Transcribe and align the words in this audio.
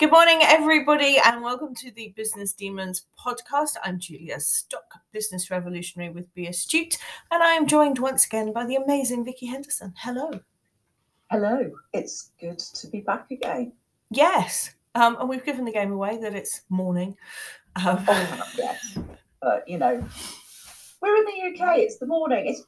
Good 0.00 0.12
morning, 0.12 0.38
everybody, 0.40 1.18
and 1.22 1.42
welcome 1.42 1.74
to 1.74 1.90
the 1.90 2.14
Business 2.16 2.54
Demons 2.54 3.04
podcast. 3.22 3.76
I'm 3.84 3.98
Julia 3.98 4.40
Stock, 4.40 4.94
business 5.12 5.50
revolutionary 5.50 6.10
with 6.10 6.32
Be 6.32 6.46
Astute, 6.46 6.96
and 7.30 7.42
I 7.42 7.50
am 7.50 7.66
joined 7.66 7.98
once 7.98 8.24
again 8.24 8.54
by 8.54 8.64
the 8.64 8.76
amazing 8.76 9.26
Vicky 9.26 9.44
Henderson. 9.44 9.92
Hello. 9.98 10.30
Hello, 11.30 11.70
it's 11.92 12.30
good 12.40 12.58
to 12.60 12.86
be 12.86 13.00
back 13.00 13.30
again. 13.30 13.74
Yes, 14.10 14.74
um, 14.94 15.18
and 15.20 15.28
we've 15.28 15.44
given 15.44 15.66
the 15.66 15.72
game 15.72 15.92
away 15.92 16.16
that 16.16 16.34
it's 16.34 16.62
morning. 16.70 17.14
Um, 17.76 18.02
Oh, 18.08 18.44
yes, 18.56 18.98
but 19.42 19.68
you 19.68 19.76
know, 19.76 20.02
we're 21.02 21.16
in 21.16 21.24
the 21.26 21.62
UK. 21.62 21.76
It's 21.76 21.98
the 21.98 22.06
morning. 22.06 22.46
It's 22.46 22.62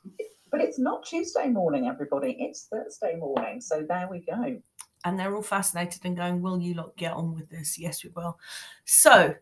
but 0.50 0.60
it's 0.60 0.78
not 0.78 1.06
Tuesday 1.06 1.48
morning, 1.48 1.88
everybody. 1.88 2.36
It's 2.38 2.66
Thursday 2.70 3.16
morning. 3.16 3.62
So 3.62 3.86
there 3.88 4.06
we 4.10 4.20
go. 4.20 4.60
And 5.04 5.18
they're 5.18 5.34
all 5.34 5.42
fascinated 5.42 6.04
and 6.04 6.16
going, 6.16 6.42
"Will 6.42 6.60
you 6.60 6.74
lot 6.74 6.96
get 6.96 7.12
on 7.12 7.34
with 7.34 7.48
this?" 7.48 7.78
Yes, 7.78 8.04
we 8.04 8.10
will. 8.10 8.38
So, 8.84 9.34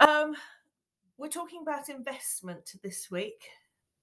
um, 0.00 0.34
we're 1.16 1.28
talking 1.28 1.62
about 1.62 1.88
investment 1.88 2.72
this 2.82 3.10
week, 3.10 3.48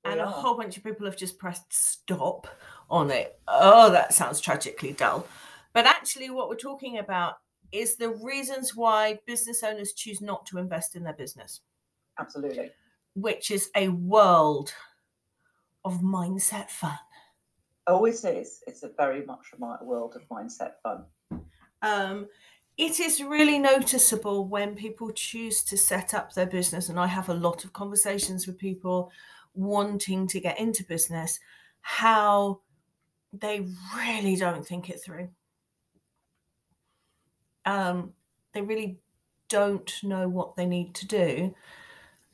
We 0.05 0.11
and 0.11 0.19
a 0.21 0.27
whole 0.27 0.55
bunch 0.55 0.77
of 0.77 0.83
people 0.83 1.05
have 1.05 1.17
just 1.17 1.37
pressed 1.37 1.71
stop 1.73 2.47
on 2.89 3.11
it. 3.11 3.39
Oh, 3.47 3.91
that 3.91 4.13
sounds 4.13 4.39
tragically 4.39 4.93
dull. 4.93 5.27
But 5.73 5.85
actually, 5.85 6.29
what 6.29 6.49
we're 6.49 6.55
talking 6.55 6.97
about 6.99 7.35
is 7.71 7.95
the 7.95 8.09
reasons 8.09 8.75
why 8.75 9.19
business 9.25 9.63
owners 9.63 9.93
choose 9.93 10.21
not 10.21 10.45
to 10.47 10.57
invest 10.57 10.95
in 10.95 11.03
their 11.03 11.13
business, 11.13 11.61
Absolutely. 12.17 12.71
which 13.15 13.51
is 13.51 13.69
a 13.75 13.89
world 13.89 14.73
of 15.85 15.99
mindset 16.01 16.69
fun. 16.69 16.97
Always 17.89 18.23
is. 18.23 18.63
It's 18.67 18.83
a 18.83 18.89
very 18.95 19.25
much 19.25 19.47
a 19.59 19.83
world 19.83 20.15
of 20.15 20.27
mindset 20.29 20.73
fun. 20.83 21.05
um, 21.81 22.27
it 22.77 22.99
is 23.01 23.21
really 23.21 23.59
noticeable 23.59 24.47
when 24.47 24.73
people 24.73 25.11
choose 25.11 25.63
to 25.63 25.77
set 25.77 26.13
up 26.13 26.33
their 26.33 26.45
business 26.45 26.87
and 26.87 26.99
i 26.99 27.07
have 27.07 27.27
a 27.29 27.33
lot 27.33 27.65
of 27.65 27.73
conversations 27.73 28.47
with 28.47 28.57
people 28.57 29.11
wanting 29.53 30.25
to 30.27 30.39
get 30.39 30.57
into 30.57 30.83
business 30.85 31.39
how 31.81 32.61
they 33.33 33.67
really 33.95 34.35
don't 34.35 34.65
think 34.65 34.89
it 34.89 35.01
through 35.03 35.29
um, 37.65 38.13
they 38.53 38.61
really 38.61 38.97
don't 39.49 40.01
know 40.01 40.27
what 40.27 40.55
they 40.55 40.65
need 40.65 40.95
to 40.95 41.05
do 41.05 41.53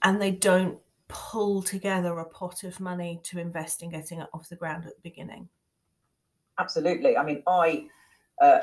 and 0.03 0.21
they 0.21 0.31
don't 0.31 0.77
pull 1.07 1.61
together 1.61 2.17
a 2.19 2.25
pot 2.25 2.63
of 2.63 2.79
money 2.79 3.19
to 3.23 3.39
invest 3.39 3.83
in 3.83 3.89
getting 3.89 4.19
it 4.19 4.27
off 4.33 4.49
the 4.49 4.55
ground 4.55 4.85
at 4.85 4.95
the 4.95 5.01
beginning 5.01 5.47
Absolutely. 6.57 7.17
I 7.17 7.23
mean, 7.23 7.43
I 7.47 7.87
uh, 8.41 8.59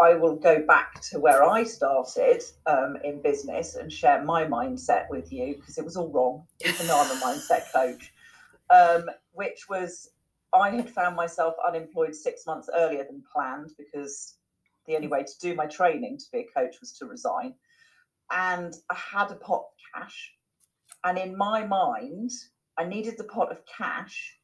I 0.00 0.14
will 0.14 0.36
go 0.36 0.64
back 0.66 1.00
to 1.10 1.18
where 1.18 1.44
I 1.44 1.64
started 1.64 2.42
um, 2.66 2.96
in 3.02 3.22
business 3.22 3.76
and 3.76 3.90
share 3.90 4.22
my 4.22 4.44
mindset 4.44 5.08
with 5.10 5.32
you 5.32 5.56
because 5.56 5.78
it 5.78 5.84
was 5.84 5.96
all 5.96 6.10
wrong, 6.10 6.44
even 6.66 6.86
though 6.86 7.00
I'm 7.00 7.10
a 7.10 7.20
mindset 7.24 7.72
coach. 7.72 8.12
Um, 8.68 9.08
which 9.32 9.68
was 9.68 10.10
I 10.52 10.70
had 10.70 10.90
found 10.90 11.14
myself 11.14 11.54
unemployed 11.66 12.14
six 12.14 12.46
months 12.46 12.68
earlier 12.74 13.04
than 13.04 13.22
planned 13.32 13.72
because 13.78 14.34
the 14.86 14.96
only 14.96 15.08
way 15.08 15.22
to 15.22 15.38
do 15.40 15.54
my 15.54 15.66
training 15.66 16.18
to 16.18 16.24
be 16.32 16.40
a 16.40 16.58
coach 16.58 16.76
was 16.80 16.92
to 16.98 17.06
resign, 17.06 17.54
and 18.30 18.74
I 18.90 18.94
had 18.94 19.30
a 19.30 19.36
pot 19.36 19.66
of 19.66 20.02
cash, 20.02 20.32
and 21.04 21.18
in 21.18 21.36
my 21.36 21.66
mind, 21.66 22.30
I 22.78 22.84
needed 22.84 23.16
the 23.16 23.24
pot 23.24 23.50
of 23.52 23.64
cash 23.66 24.38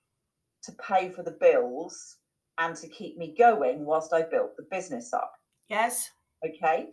to 0.64 0.72
pay 0.72 1.10
for 1.10 1.22
the 1.22 1.36
bills 1.40 2.18
and 2.58 2.76
to 2.76 2.88
keep 2.88 3.16
me 3.18 3.34
going 3.36 3.84
whilst 3.84 4.12
I 4.12 4.22
built 4.22 4.56
the 4.56 4.66
business 4.70 5.12
up. 5.12 5.32
yes 5.68 6.10
Okay. 6.44 6.88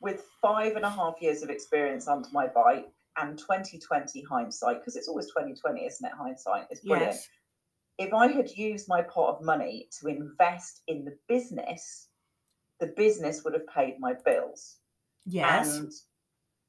With 0.00 0.24
five 0.42 0.76
and 0.76 0.84
a 0.84 0.90
half 0.90 1.14
years 1.20 1.42
of 1.42 1.50
experience 1.50 2.08
under 2.08 2.28
my 2.32 2.46
bike 2.46 2.88
and 3.18 3.38
2020 3.38 4.22
hindsight, 4.22 4.80
because 4.80 4.96
it's 4.96 5.08
always 5.08 5.26
2020, 5.26 5.84
isn't 5.84 6.06
it? 6.06 6.12
Hindsight 6.16 6.66
is 6.70 6.80
brilliant. 6.80 7.12
yes 7.12 7.28
If 7.98 8.12
I 8.12 8.26
had 8.28 8.50
used 8.50 8.88
my 8.88 9.02
pot 9.02 9.36
of 9.36 9.44
money 9.44 9.88
to 10.00 10.08
invest 10.08 10.82
in 10.88 11.04
the 11.04 11.16
business, 11.28 12.08
the 12.80 12.88
business 12.88 13.44
would 13.44 13.54
have 13.54 13.66
paid 13.68 14.00
my 14.00 14.14
bills. 14.24 14.78
yes 15.26 15.76
And 15.78 15.92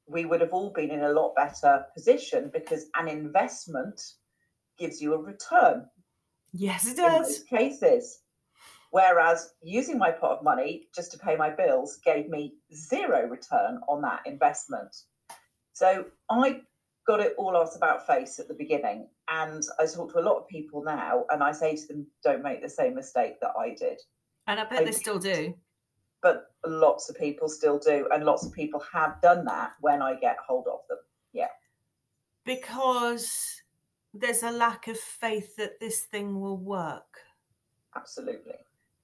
we 0.08 0.24
would 0.24 0.40
have 0.40 0.52
all 0.52 0.70
been 0.70 0.90
in 0.90 1.02
a 1.02 1.12
lot 1.12 1.34
better 1.34 1.84
position 1.94 2.50
because 2.52 2.86
an 2.94 3.08
investment 3.08 4.00
gives 4.78 5.00
you 5.00 5.14
a 5.14 5.18
return 5.18 5.86
yes 6.52 6.86
it 6.86 6.96
does 6.96 7.42
cases. 7.48 8.20
Whereas 8.90 9.52
using 9.62 9.98
my 9.98 10.10
pot 10.10 10.38
of 10.38 10.44
money 10.44 10.88
just 10.94 11.12
to 11.12 11.18
pay 11.18 11.36
my 11.36 11.50
bills 11.50 11.98
gave 12.04 12.28
me 12.28 12.54
zero 12.74 13.26
return 13.28 13.80
on 13.88 14.00
that 14.02 14.20
investment. 14.24 14.94
So 15.72 16.06
I 16.30 16.60
got 17.06 17.20
it 17.20 17.34
all 17.36 17.56
asked 17.56 17.76
about 17.76 18.06
face 18.06 18.38
at 18.38 18.48
the 18.48 18.54
beginning. 18.54 19.08
And 19.28 19.62
I 19.78 19.86
talk 19.86 20.12
to 20.12 20.18
a 20.18 20.20
lot 20.20 20.38
of 20.38 20.48
people 20.48 20.82
now 20.84 21.24
and 21.30 21.42
I 21.42 21.52
say 21.52 21.76
to 21.76 21.86
them, 21.88 22.06
don't 22.22 22.42
make 22.42 22.62
the 22.62 22.68
same 22.68 22.94
mistake 22.94 23.40
that 23.40 23.52
I 23.58 23.74
did. 23.74 24.00
And 24.46 24.60
I 24.60 24.64
bet 24.64 24.80
I 24.80 24.84
they 24.84 24.92
still 24.92 25.18
do. 25.18 25.54
But 26.22 26.52
lots 26.64 27.08
of 27.08 27.16
people 27.16 27.48
still 27.48 27.78
do. 27.78 28.08
And 28.12 28.24
lots 28.24 28.44
of 28.44 28.52
people 28.52 28.82
have 28.92 29.20
done 29.20 29.44
that 29.44 29.72
when 29.80 30.02
I 30.02 30.14
get 30.14 30.36
hold 30.46 30.66
of 30.66 30.80
them. 30.88 30.98
Yeah. 31.32 31.48
Because 32.44 33.62
there's 34.14 34.42
a 34.42 34.50
lack 34.50 34.88
of 34.88 34.98
faith 34.98 35.56
that 35.56 35.78
this 35.80 36.02
thing 36.02 36.40
will 36.40 36.56
work. 36.56 37.20
Absolutely. 37.94 38.54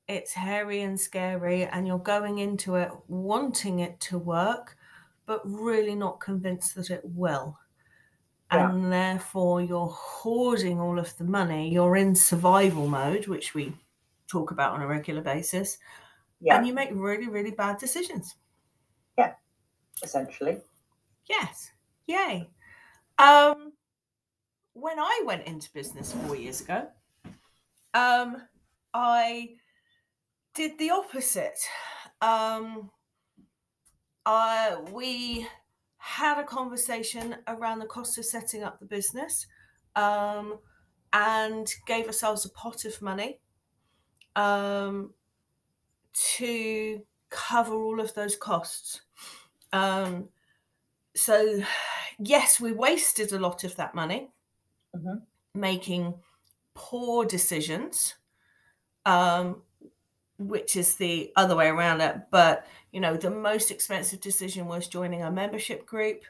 It's 0.08 0.32
hairy 0.32 0.82
and 0.82 1.00
scary, 1.00 1.64
and 1.64 1.86
you're 1.86 1.98
going 1.98 2.38
into 2.38 2.74
it 2.74 2.90
wanting 3.08 3.78
it 3.78 4.00
to 4.00 4.18
work, 4.18 4.76
but 5.26 5.40
really 5.44 5.94
not 5.94 6.20
convinced 6.20 6.74
that 6.74 6.90
it 6.90 7.02
will. 7.04 7.56
Yeah. 8.52 8.70
And 8.70 8.92
therefore, 8.92 9.62
you're 9.62 9.86
hoarding 9.86 10.80
all 10.80 10.98
of 10.98 11.16
the 11.16 11.24
money. 11.24 11.70
You're 11.70 11.96
in 11.96 12.14
survival 12.14 12.88
mode, 12.88 13.28
which 13.28 13.54
we 13.54 13.74
talk 14.26 14.50
about 14.50 14.72
on 14.74 14.82
a 14.82 14.86
regular 14.86 15.22
basis, 15.22 15.78
Yeah, 16.42 16.56
and 16.56 16.66
you 16.66 16.74
make 16.74 16.90
really, 16.92 17.28
really 17.28 17.52
bad 17.52 17.78
decisions. 17.78 18.34
Yeah, 19.16 19.34
essentially. 20.02 20.58
Yes. 21.28 21.70
Yay. 22.06 22.50
Um, 23.18 23.72
when 24.72 24.98
I 24.98 25.22
went 25.24 25.46
into 25.46 25.70
business 25.72 26.12
four 26.12 26.34
years 26.34 26.60
ago, 26.60 26.88
um, 27.94 28.42
I 28.92 29.50
did 30.54 30.78
the 30.78 30.90
opposite. 30.90 31.58
Um, 32.20 32.90
I, 34.26 34.76
we 34.92 35.46
had 35.98 36.40
a 36.40 36.44
conversation 36.44 37.36
around 37.46 37.78
the 37.78 37.86
cost 37.86 38.18
of 38.18 38.24
setting 38.24 38.64
up 38.64 38.80
the 38.80 38.86
business 38.86 39.46
um, 39.94 40.58
and 41.12 41.72
gave 41.86 42.06
ourselves 42.06 42.44
a 42.44 42.50
pot 42.50 42.84
of 42.84 43.00
money 43.00 43.40
um, 44.34 45.14
to 46.14 47.04
cover 47.30 47.74
all 47.74 48.00
of 48.00 48.14
those 48.14 48.36
costs. 48.36 49.02
Um, 49.72 50.30
so, 51.16 51.62
yes, 52.18 52.60
we 52.60 52.72
wasted 52.72 53.32
a 53.32 53.38
lot 53.38 53.64
of 53.64 53.76
that 53.76 53.94
money 53.94 54.32
Mhm. 54.94 55.26
making 55.54 56.14
poor 56.74 57.24
decisions, 57.24 58.14
um, 59.06 59.62
which 60.38 60.76
is 60.76 60.96
the 60.96 61.32
other 61.36 61.56
way 61.56 61.68
around 61.68 62.00
it. 62.00 62.16
But, 62.30 62.66
you 62.92 63.00
know, 63.00 63.16
the 63.16 63.30
most 63.30 63.70
expensive 63.70 64.20
decision 64.20 64.66
was 64.66 64.88
joining 64.88 65.22
a 65.22 65.30
membership 65.30 65.86
group. 65.86 66.24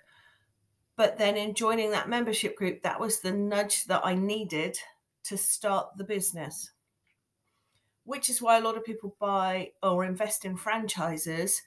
But 0.97 1.19
then, 1.19 1.37
in 1.37 1.55
joining 1.55 1.91
that 1.91 2.09
membership 2.09 2.57
group, 2.57 2.83
that 2.83 2.99
was 3.01 3.21
the 3.21 3.33
nudge 3.33 3.85
that 3.87 4.05
I 4.07 4.15
needed 4.15 4.79
to 5.25 5.37
start 5.37 5.97
the 5.97 6.05
business. 6.05 6.73
Which 8.05 8.29
is 8.29 8.43
why 8.43 8.59
a 8.59 8.61
lot 8.61 8.77
of 8.77 8.85
people 8.85 9.17
buy 9.21 9.71
or 9.83 10.05
invest 10.05 10.45
in 10.45 10.57
franchises 10.57 11.63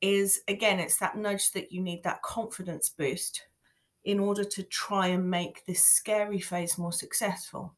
is 0.00 0.40
again 0.48 0.80
it's 0.80 0.98
that 0.98 1.16
nudge 1.16 1.52
that 1.52 1.70
you 1.72 1.80
need 1.80 2.02
that 2.02 2.22
confidence 2.22 2.88
boost 2.90 3.42
in 4.04 4.18
order 4.18 4.42
to 4.44 4.62
try 4.64 5.06
and 5.08 5.30
make 5.30 5.64
this 5.66 5.84
scary 5.84 6.40
phase 6.40 6.76
more 6.78 6.92
successful. 6.92 7.74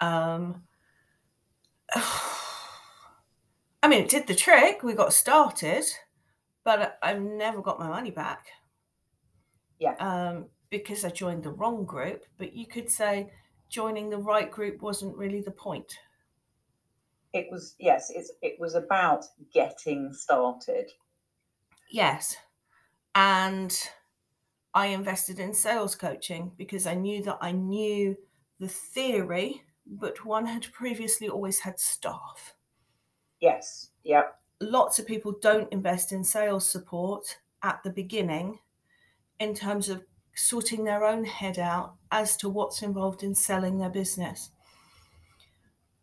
Um 0.00 0.62
i 3.84 3.88
mean 3.88 4.04
it 4.04 4.08
did 4.08 4.26
the 4.26 4.34
trick. 4.34 4.82
We 4.82 4.94
got 4.94 5.12
started 5.12 5.84
but 6.64 6.98
i've 7.02 7.20
never 7.20 7.60
got 7.60 7.78
my 7.78 7.88
money 7.88 8.10
back. 8.10 8.46
Yeah. 9.78 9.94
um 9.98 10.46
because 10.70 11.04
i 11.04 11.10
joined 11.10 11.42
the 11.42 11.50
wrong 11.50 11.84
group 11.84 12.24
but 12.38 12.54
you 12.54 12.66
could 12.66 12.88
say 12.88 13.30
joining 13.68 14.08
the 14.08 14.18
right 14.18 14.50
group 14.50 14.80
wasn't 14.80 15.16
really 15.16 15.40
the 15.40 15.50
point 15.50 15.98
It 17.32 17.48
was, 17.50 17.74
yes, 17.78 18.10
it's, 18.10 18.32
it 18.42 18.58
was 18.60 18.74
about 18.74 19.24
getting 19.52 20.12
started. 20.12 20.90
Yes. 21.90 22.36
And 23.14 23.76
I 24.74 24.86
invested 24.86 25.38
in 25.38 25.54
sales 25.54 25.94
coaching 25.94 26.52
because 26.56 26.86
I 26.86 26.94
knew 26.94 27.22
that 27.24 27.38
I 27.40 27.52
knew 27.52 28.16
the 28.58 28.68
theory, 28.68 29.62
but 29.86 30.24
one 30.24 30.46
had 30.46 30.72
previously 30.72 31.28
always 31.28 31.60
had 31.60 31.78
staff. 31.80 32.54
Yes. 33.40 33.90
Yep. 34.04 34.38
lots 34.60 34.98
of 34.98 35.06
people 35.06 35.32
don't 35.40 35.72
invest 35.72 36.12
in 36.12 36.24
sales 36.24 36.68
support 36.68 37.38
at 37.62 37.82
the 37.82 37.90
beginning 37.90 38.58
in 39.38 39.54
terms 39.54 39.88
of 39.88 40.04
sorting 40.34 40.84
their 40.84 41.04
own 41.04 41.24
head 41.24 41.58
out 41.58 41.96
as 42.10 42.36
to 42.38 42.48
what's 42.48 42.82
involved 42.82 43.22
in 43.22 43.34
selling 43.34 43.78
their 43.78 43.90
business. 43.90 44.50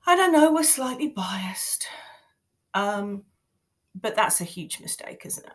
I 0.10 0.16
don't 0.16 0.32
know, 0.32 0.52
we're 0.52 0.64
slightly 0.64 1.10
biased. 1.10 1.86
Um, 2.74 3.26
but 3.94 4.16
that's 4.16 4.42
a 4.42 4.44
huge 4.44 4.80
mistake, 4.80 5.22
isn't 5.24 5.46
it? 5.46 5.54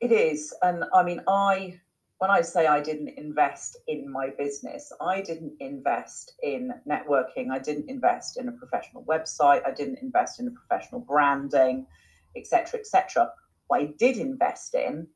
It 0.00 0.10
is. 0.10 0.54
And 0.62 0.84
I 0.94 1.02
mean, 1.02 1.20
I, 1.28 1.78
when 2.16 2.30
I 2.30 2.40
say 2.40 2.66
I 2.66 2.80
didn't 2.80 3.10
invest 3.18 3.76
in 3.88 4.10
my 4.10 4.30
business, 4.38 4.90
I 5.02 5.20
didn't 5.20 5.52
invest 5.60 6.32
in 6.42 6.72
networking. 6.88 7.50
I 7.52 7.58
didn't 7.58 7.90
invest 7.90 8.38
in 8.38 8.48
a 8.48 8.52
professional 8.52 9.04
website. 9.04 9.66
I 9.66 9.72
didn't 9.72 9.98
invest 9.98 10.40
in 10.40 10.48
a 10.48 10.52
professional 10.52 11.02
branding, 11.02 11.86
etc., 12.34 12.80
etc. 12.80 13.30
What 13.66 13.82
I 13.82 13.92
did 13.98 14.16
invest 14.16 14.74
in 14.74 15.06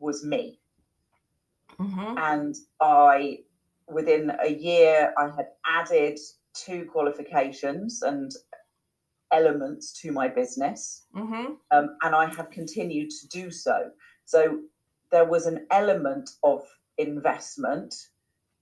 was 0.00 0.24
me. 0.24 0.58
Mm-hmm. 1.78 2.18
And 2.18 2.56
I, 2.80 3.38
within 3.86 4.32
a 4.42 4.52
year, 4.52 5.14
I 5.16 5.30
had 5.36 5.50
added 5.64 6.18
two 6.54 6.86
qualifications 6.90 8.02
and 8.02 8.30
elements 9.32 9.98
to 10.00 10.12
my 10.12 10.28
business. 10.28 11.06
Mm-hmm. 11.16 11.54
Um, 11.70 11.96
and 12.02 12.14
I 12.14 12.32
have 12.34 12.50
continued 12.50 13.10
to 13.10 13.28
do 13.28 13.50
so. 13.50 13.90
So 14.24 14.60
there 15.10 15.24
was 15.24 15.46
an 15.46 15.66
element 15.70 16.30
of 16.42 16.62
investment 16.98 17.94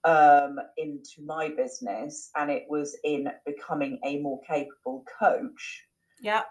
um, 0.03 0.57
into 0.77 1.21
my 1.23 1.49
business, 1.49 2.31
and 2.35 2.49
it 2.49 2.65
was 2.69 2.97
in 3.03 3.27
becoming 3.45 3.99
a 4.03 4.19
more 4.19 4.41
capable 4.47 5.05
coach. 5.19 5.85
Yeah. 6.21 6.41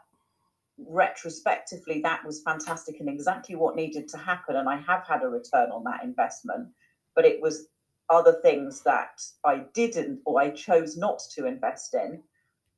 Retrospectively, 0.79 2.01
that 2.03 2.25
was 2.25 2.43
fantastic 2.43 3.01
and 3.01 3.09
exactly 3.09 3.57
what 3.57 3.77
needed 3.77 4.09
to 4.09 4.19
happen. 4.19 4.57
And 4.57 4.69
I 4.69 4.77
have 4.77 5.07
had 5.07 5.23
a 5.23 5.29
return 5.29 5.71
on 5.71 5.85
that 5.85 6.05
investment, 6.05 6.69
but 7.15 7.25
it 7.25 7.43
was 7.43 7.67
other 8.11 8.41
things 8.43 8.83
that 8.83 9.23
I 9.45 9.65
didn't 9.73 10.21
or 10.27 10.41
I 10.41 10.51
chose 10.51 10.97
not 10.97 11.21
to 11.35 11.47
invest 11.47 11.95
in 11.95 12.23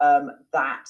um, 0.00 0.32
that 0.52 0.88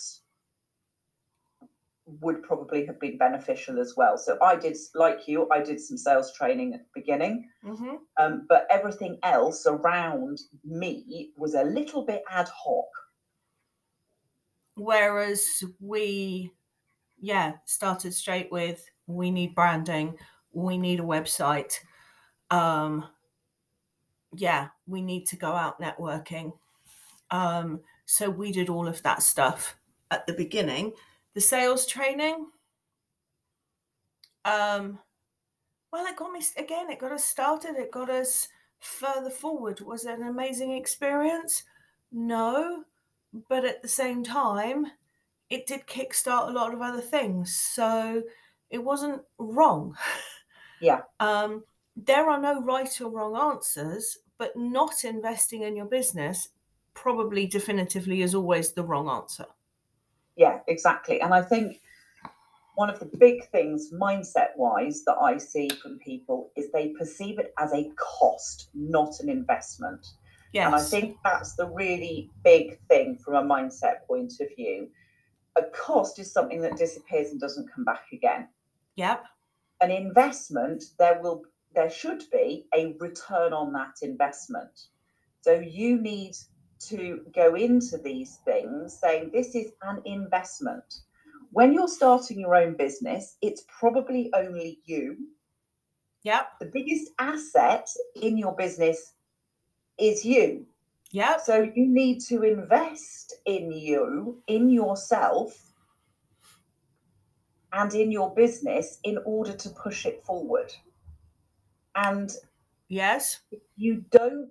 would 2.21 2.43
probably 2.43 2.85
have 2.85 2.99
been 2.99 3.17
beneficial 3.17 3.81
as 3.81 3.95
well. 3.97 4.19
So 4.19 4.37
I 4.43 4.57
did, 4.57 4.77
like 4.95 5.29
you, 5.29 5.49
I 5.51 5.63
did 5.63 5.81
some 5.81 5.97
sales 5.97 6.33
training 6.35 6.75
at 6.75 6.81
the 6.81 7.01
beginning, 7.01 7.49
Mm-hmm. 7.65 7.95
um, 8.19 8.47
but 8.49 8.67
everything 8.71 9.19
else 9.23 9.67
around 9.67 10.41
me 10.65 11.31
was 11.37 11.55
a 11.55 11.63
little 11.63 12.05
bit 12.05 12.25
ad 12.29 12.49
hoc. 12.49 12.87
Whereas 14.75 15.63
we, 15.79 16.51
yeah, 17.21 17.53
started 17.67 18.13
straight 18.15 18.51
with 18.51 18.85
we 19.07 19.31
need 19.31 19.55
branding, 19.55 20.19
we 20.53 20.77
need 20.77 20.99
a 20.99 21.05
website. 21.05 21.75
Um, 22.51 23.07
yeah, 24.35 24.69
we 24.87 25.03
need 25.03 25.27
to 25.27 25.37
go 25.37 25.53
out 25.53 25.81
networking. 25.81 26.53
Um, 27.31 27.81
so 28.07 28.29
we 28.31 28.53
did 28.53 28.69
all 28.69 28.89
of 28.89 29.03
that 29.03 29.23
stuff 29.23 29.77
at 30.11 30.27
the 30.27 30.33
beginning. 30.33 30.93
The 31.35 31.41
sales 31.41 31.87
training, 31.87 32.47
um, 34.45 34.99
well, 35.93 36.07
it 36.07 36.17
got 36.17 36.33
me 36.33 36.41
again. 36.57 36.91
It 36.91 36.99
got 36.99 37.13
us 37.13 37.25
started. 37.25 37.77
It 37.77 37.91
got 37.91 38.11
us 38.11 38.49
further 38.81 39.31
forward. 39.31 39.81
Was 39.81 40.05
it 40.05 40.19
an 40.19 40.27
amazing 40.27 40.73
experience? 40.73 41.65
No, 42.11 42.85
but 43.49 43.65
at 43.65 43.83
the 43.83 43.89
same 43.89 44.25
time, 44.25 44.87
it 45.51 45.67
did 45.67 45.87
kickstart 45.87 46.49
a 46.49 46.53
lot 46.53 46.75
of 46.75 46.81
other 46.81 47.01
things. 47.01 47.55
So 47.55 48.23
it 48.71 48.83
wasn't 48.83 49.23
wrong. 49.39 49.97
Yeah. 50.81 51.03
Um, 51.21 51.63
there 51.95 52.29
are 52.29 52.41
no 52.41 52.63
right 52.63 53.01
or 53.01 53.11
wrong 53.11 53.37
answers, 53.37 54.19
but 54.43 54.57
not 54.57 55.05
investing 55.05 55.63
in 55.63 55.77
your 55.77 55.87
business 55.87 56.49
probably 56.95 57.47
definitively 57.47 58.23
is 58.23 58.35
always 58.35 58.73
the 58.73 58.83
wrong 58.83 59.09
answer. 59.09 59.47
Yeah, 60.35 60.59
exactly. 60.67 61.21
And 61.21 61.33
I 61.33 61.43
think 61.43 61.81
one 62.75 62.91
of 62.91 62.99
the 62.99 63.09
big 63.21 63.49
things 63.53 63.93
mindset 63.93 64.49
wise 64.57 65.05
that 65.05 65.17
I 65.23 65.39
see 65.39 65.69
from 65.81 66.01
people 66.01 66.51
is 66.57 66.73
they 66.73 66.89
perceive 66.89 67.39
it 67.39 67.55
as 67.61 67.73
a 67.73 67.93
cost, 67.95 68.71
not 68.75 69.21
an 69.21 69.29
investment. 69.29 70.05
Yes. 70.53 70.67
And 70.67 70.75
I 70.75 70.83
think 70.83 71.19
that's 71.23 71.55
the 71.55 71.69
really 71.69 72.29
big 72.43 72.81
thing 72.89 73.19
from 73.19 73.35
a 73.35 73.45
mindset 73.45 74.05
point 74.09 74.33
of 74.41 74.49
view. 74.57 74.89
A 75.55 75.63
cost 75.73 76.19
is 76.19 76.33
something 76.33 76.61
that 76.63 76.77
disappears 76.77 77.31
and 77.31 77.41
doesn't 77.41 77.73
come 77.73 77.85
back 77.85 78.07
again. 78.13 78.49
Yep. 78.97 79.23
An 79.83 79.93
investment, 79.93 80.83
there 80.99 81.21
will 81.23 81.45
there 81.75 81.91
should 81.91 82.25
be 82.31 82.67
a 82.75 82.95
return 83.01 83.53
on 83.53 83.73
that 83.73 83.95
investment. 84.03 84.71
So 85.43 85.55
you 85.55 86.01
need 86.01 86.35
to 86.89 87.21
go 87.35 87.55
into 87.55 87.99
these 87.99 88.39
things 88.45 88.99
saying 89.01 89.31
this 89.33 89.55
is 89.55 89.73
an 89.83 90.03
investment. 90.05 90.85
When 91.51 91.73
you're 91.73 91.89
starting 91.89 92.41
your 92.41 92.57
own 92.57 92.77
business, 92.77 93.37
it's 93.43 93.65
probably 93.79 94.31
only 94.35 94.81
you. 94.85 95.17
Yep. 96.25 96.49
The 96.61 96.71
biggest 96.73 97.11
asset 97.19 97.89
in 98.15 98.39
your 98.39 98.55
business 98.55 99.15
is 99.99 100.25
you. 100.25 100.67
Yeah. 101.11 101.37
So 101.39 101.63
you 101.63 101.87
need 101.89 102.21
to 102.29 102.43
invest 102.43 103.35
in 103.45 103.71
you, 103.71 104.43
in 104.47 104.71
yourself, 104.71 105.53
and 107.73 107.93
in 107.95 108.13
your 108.13 108.35
business 108.35 108.99
in 109.05 109.19
order 109.25 109.53
to 109.53 109.71
push 109.71 110.07
it 110.07 110.25
forward. 110.25 110.73
And 111.95 112.31
Yes. 112.89 113.41
if 113.51 113.63
you 113.77 114.05
don't 114.11 114.51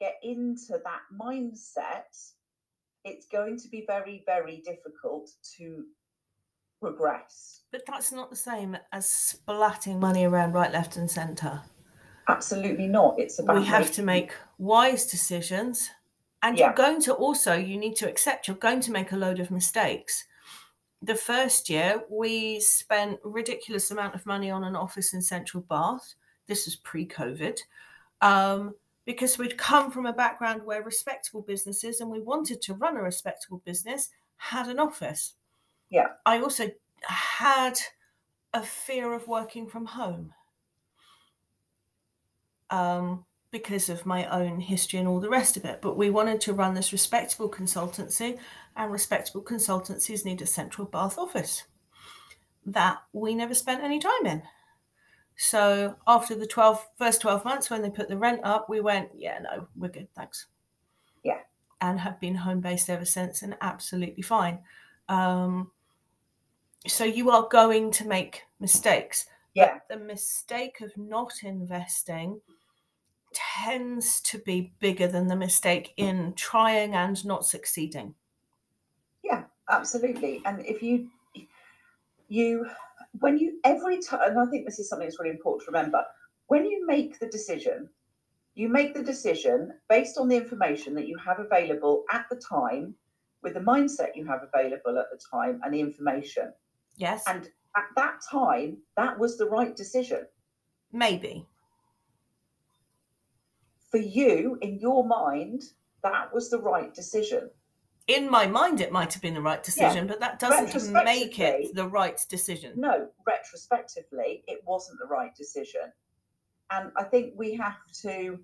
get 0.00 0.18
into 0.22 0.78
that 0.84 1.02
mindset, 1.12 2.32
it's 3.04 3.26
going 3.26 3.58
to 3.58 3.68
be 3.68 3.84
very, 3.86 4.22
very 4.26 4.58
difficult 4.64 5.30
to 5.56 5.84
progress. 6.80 7.62
But 7.70 7.82
that's 7.86 8.12
not 8.12 8.30
the 8.30 8.36
same 8.36 8.76
as 8.92 9.06
splatting 9.06 9.98
money 9.98 10.24
around 10.24 10.52
right, 10.52 10.72
left, 10.72 10.96
and 10.96 11.10
centre. 11.10 11.62
Absolutely 12.28 12.86
not. 12.86 13.18
It's 13.18 13.38
about 13.38 13.56
We 13.56 13.64
have 13.64 13.92
to 13.92 14.02
make 14.02 14.32
wise 14.58 15.06
decisions. 15.06 15.90
And 16.42 16.58
Yeah. 16.58 16.66
you're 16.66 16.74
going 16.74 17.00
to 17.02 17.14
also, 17.14 17.54
you 17.54 17.76
need 17.76 17.94
to 17.96 18.08
accept 18.08 18.48
you're 18.48 18.56
going 18.56 18.80
to 18.80 18.90
make 18.90 19.12
a 19.12 19.16
load 19.16 19.38
of 19.40 19.50
mistakes. 19.50 20.26
The 21.02 21.14
first 21.14 21.68
year, 21.68 22.04
we 22.08 22.60
spent 22.60 23.20
ridiculous 23.24 23.90
amount 23.90 24.14
of 24.14 24.26
money 24.26 24.50
on 24.50 24.64
an 24.64 24.76
office 24.76 25.14
in 25.14 25.22
Central 25.22 25.62
Bath. 25.64 26.14
This 26.52 26.66
is 26.66 26.76
pre-COVID. 26.76 27.58
Um, 28.20 28.74
because 29.06 29.38
we'd 29.38 29.56
come 29.56 29.90
from 29.90 30.04
a 30.04 30.12
background 30.12 30.62
where 30.62 30.82
respectable 30.82 31.40
businesses 31.40 32.02
and 32.02 32.10
we 32.10 32.20
wanted 32.20 32.60
to 32.60 32.74
run 32.74 32.98
a 32.98 33.02
respectable 33.02 33.62
business 33.64 34.10
had 34.36 34.68
an 34.68 34.78
office. 34.78 35.32
Yeah. 35.88 36.08
I 36.26 36.42
also 36.42 36.70
had 37.00 37.78
a 38.52 38.62
fear 38.62 39.14
of 39.14 39.26
working 39.26 39.66
from 39.66 39.86
home 39.86 40.34
um, 42.68 43.24
because 43.50 43.88
of 43.88 44.04
my 44.04 44.26
own 44.26 44.60
history 44.60 44.98
and 44.98 45.08
all 45.08 45.20
the 45.20 45.30
rest 45.30 45.56
of 45.56 45.64
it. 45.64 45.80
But 45.80 45.96
we 45.96 46.10
wanted 46.10 46.42
to 46.42 46.52
run 46.52 46.74
this 46.74 46.92
respectable 46.92 47.48
consultancy, 47.48 48.38
and 48.76 48.92
respectable 48.92 49.42
consultancies 49.42 50.26
need 50.26 50.42
a 50.42 50.46
central 50.46 50.86
Bath 50.86 51.16
office 51.16 51.64
that 52.66 52.98
we 53.14 53.34
never 53.34 53.54
spent 53.54 53.82
any 53.82 53.98
time 53.98 54.26
in. 54.26 54.42
So 55.42 55.96
after 56.06 56.36
the 56.36 56.46
12, 56.46 56.88
first 56.96 57.20
12 57.20 57.44
months, 57.44 57.68
when 57.68 57.82
they 57.82 57.90
put 57.90 58.08
the 58.08 58.16
rent 58.16 58.42
up, 58.44 58.68
we 58.68 58.80
went, 58.80 59.08
yeah, 59.16 59.40
no, 59.40 59.66
we're 59.74 59.88
good, 59.88 60.06
thanks. 60.14 60.46
Yeah. 61.24 61.40
And 61.80 61.98
have 61.98 62.20
been 62.20 62.36
home 62.36 62.60
based 62.60 62.88
ever 62.88 63.04
since 63.04 63.42
and 63.42 63.56
absolutely 63.60 64.22
fine. 64.22 64.60
Um, 65.08 65.72
so 66.86 67.02
you 67.02 67.30
are 67.30 67.48
going 67.48 67.90
to 67.90 68.06
make 68.06 68.44
mistakes. 68.60 69.26
Yeah, 69.52 69.78
The 69.90 69.96
mistake 69.96 70.80
of 70.80 70.96
not 70.96 71.32
investing 71.42 72.40
tends 73.34 74.20
to 74.20 74.38
be 74.38 74.72
bigger 74.78 75.08
than 75.08 75.26
the 75.26 75.34
mistake 75.34 75.92
in 75.96 76.34
trying 76.36 76.94
and 76.94 77.24
not 77.24 77.44
succeeding. 77.44 78.14
yeah, 79.24 79.42
absolutely. 79.68 80.40
And 80.44 80.64
if 80.64 80.84
you, 80.84 81.08
you, 82.28 82.70
when 83.20 83.38
you, 83.38 83.58
every 83.64 84.00
time, 84.00 84.20
and 84.24 84.38
I 84.38 84.46
think 84.46 84.64
this 84.64 84.78
is 84.78 84.88
something 84.88 85.06
that's 85.06 85.18
really 85.18 85.30
important 85.30 85.66
to 85.66 85.72
remember, 85.72 86.04
when 86.46 86.66
you 86.66 86.86
make 86.86 87.18
the 87.18 87.28
decision, 87.28 87.88
you 88.54 88.68
make 88.68 88.94
the 88.94 89.02
decision 89.02 89.72
based 89.88 90.18
on 90.18 90.28
the 90.28 90.36
information 90.36 90.94
that 90.94 91.08
you 91.08 91.16
have 91.18 91.38
available 91.38 92.04
at 92.12 92.26
the 92.30 92.36
time, 92.36 92.94
with 93.42 93.54
the 93.54 93.60
mindset 93.60 94.14
you 94.14 94.26
have 94.26 94.40
available 94.52 94.98
at 94.98 95.06
the 95.10 95.20
time, 95.30 95.60
and 95.64 95.74
the 95.74 95.80
information. 95.80 96.52
Yes, 96.96 97.24
And 97.26 97.48
at 97.76 97.86
that 97.96 98.20
time, 98.30 98.78
that 98.96 99.18
was 99.18 99.38
the 99.38 99.48
right 99.48 99.74
decision. 99.74 100.26
maybe. 100.92 101.46
For 103.90 103.98
you, 103.98 104.58
in 104.62 104.78
your 104.78 105.06
mind, 105.06 105.64
that 106.02 106.32
was 106.32 106.48
the 106.48 106.58
right 106.58 106.94
decision. 106.94 107.50
In 108.06 108.28
my 108.30 108.46
mind 108.46 108.80
it 108.80 108.92
might 108.92 109.12
have 109.12 109.22
been 109.22 109.34
the 109.34 109.40
right 109.40 109.62
decision, 109.62 110.06
but 110.06 110.20
that 110.20 110.38
doesn't 110.38 110.92
make 111.04 111.38
it 111.38 111.74
the 111.74 111.86
right 111.86 112.20
decision. 112.28 112.72
no, 112.76 113.08
retrospectively, 113.26 114.42
it 114.46 114.62
wasn't 114.66 114.98
the 114.98 115.06
right 115.06 115.34
decision. 115.36 115.92
And 116.70 116.90
I 116.96 117.04
think 117.04 117.34
we 117.36 117.54
have 117.54 117.76
to, 118.02 118.38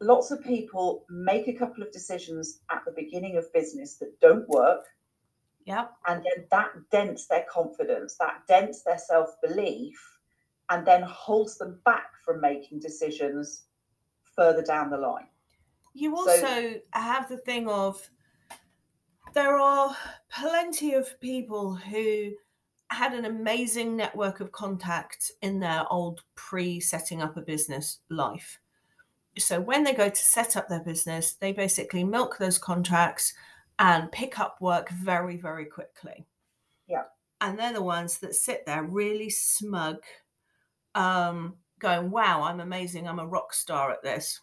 lots 0.00 0.30
of 0.30 0.42
people 0.44 1.04
make 1.08 1.48
a 1.48 1.52
couple 1.52 1.82
of 1.82 1.92
decisions 1.92 2.60
at 2.70 2.84
the 2.84 2.92
beginning 2.92 3.36
of 3.36 3.52
business 3.52 3.96
that 3.96 4.18
don't 4.20 4.48
work. 4.48 4.86
Yep. 5.66 5.92
And 6.06 6.22
then 6.24 6.44
that 6.50 6.72
dents 6.90 7.26
their 7.26 7.46
confidence, 7.50 8.16
that 8.20 8.42
dents 8.46 8.82
their 8.82 8.98
self 8.98 9.40
belief, 9.40 9.96
and 10.68 10.86
then 10.86 11.02
holds 11.02 11.56
them 11.56 11.80
back 11.86 12.10
from 12.22 12.40
making 12.40 12.80
decisions 12.80 13.64
further 14.36 14.62
down 14.62 14.90
the 14.90 14.98
line. 14.98 15.28
You 15.94 16.14
So- 16.16 16.32
also 16.32 16.80
have 16.92 17.28
the 17.28 17.38
thing 17.38 17.68
of 17.68 18.10
there 19.34 19.58
are 19.58 19.96
plenty 20.30 20.94
of 20.94 21.20
people 21.20 21.74
who 21.74 22.32
had 22.88 23.12
an 23.12 23.24
amazing 23.24 23.96
network 23.96 24.40
of 24.40 24.52
contacts 24.52 25.32
in 25.42 25.58
their 25.60 25.84
old 25.92 26.22
pre 26.34 26.80
setting 26.80 27.22
up 27.22 27.36
a 27.36 27.42
business 27.42 27.98
life. 28.10 28.58
So 29.36 29.60
when 29.60 29.82
they 29.82 29.92
go 29.92 30.08
to 30.08 30.16
set 30.16 30.56
up 30.56 30.68
their 30.68 30.84
business, 30.84 31.34
they 31.34 31.52
basically 31.52 32.04
milk 32.04 32.38
those 32.38 32.58
contracts 32.58 33.34
and 33.78 34.12
pick 34.12 34.38
up 34.38 34.60
work 34.60 34.90
very, 34.90 35.36
very 35.36 35.64
quickly. 35.64 36.24
Yeah. 36.86 37.04
And 37.40 37.58
they're 37.58 37.72
the 37.72 37.82
ones 37.82 38.18
that 38.18 38.36
sit 38.36 38.64
there 38.64 38.84
really 38.84 39.30
smug, 39.30 39.96
um, 40.94 41.56
going, 41.80 42.12
wow, 42.12 42.42
I'm 42.42 42.60
amazing. 42.60 43.08
I'm 43.08 43.18
a 43.18 43.26
rock 43.26 43.52
star 43.52 43.90
at 43.90 44.02
this 44.02 44.40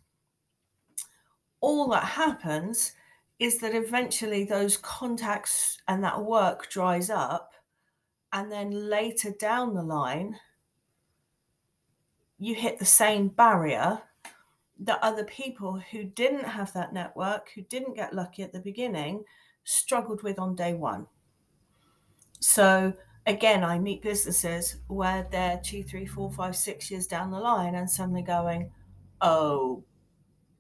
all 1.62 1.88
that 1.90 2.04
happens 2.04 2.94
is 3.42 3.58
that 3.58 3.74
eventually 3.74 4.44
those 4.44 4.78
contacts 4.78 5.80
and 5.88 6.04
that 6.04 6.24
work 6.24 6.70
dries 6.70 7.10
up 7.10 7.54
and 8.32 8.52
then 8.52 8.70
later 8.70 9.32
down 9.40 9.74
the 9.74 9.82
line 9.82 10.36
you 12.38 12.54
hit 12.54 12.78
the 12.78 12.86
same 12.86 13.28
barrier 13.28 14.00
that 14.80 15.00
other 15.02 15.24
people 15.24 15.82
who 15.92 16.04
didn't 16.04 16.46
have 16.46 16.72
that 16.74 16.94
network 16.94 17.50
who 17.56 17.64
didn't 17.64 17.96
get 17.96 18.14
lucky 18.14 18.44
at 18.44 18.54
the 18.54 18.60
beginning 18.60 19.24
struggled 19.64 20.22
with 20.22 20.38
on 20.38 20.56
day 20.56 20.74
one. 20.74 21.08
So 22.40 22.94
again 23.28 23.64
i 23.64 23.78
meet 23.78 24.02
businesses 24.02 24.78
where 24.88 25.28
they're 25.32 25.62
two 25.64 25.84
three 25.84 26.08
four 26.08 26.32
five 26.32 26.56
six 26.56 26.90
years 26.90 27.06
down 27.06 27.30
the 27.30 27.40
line 27.40 27.76
and 27.76 27.88
suddenly 27.88 28.24
going 28.24 28.72
oh 29.22 29.84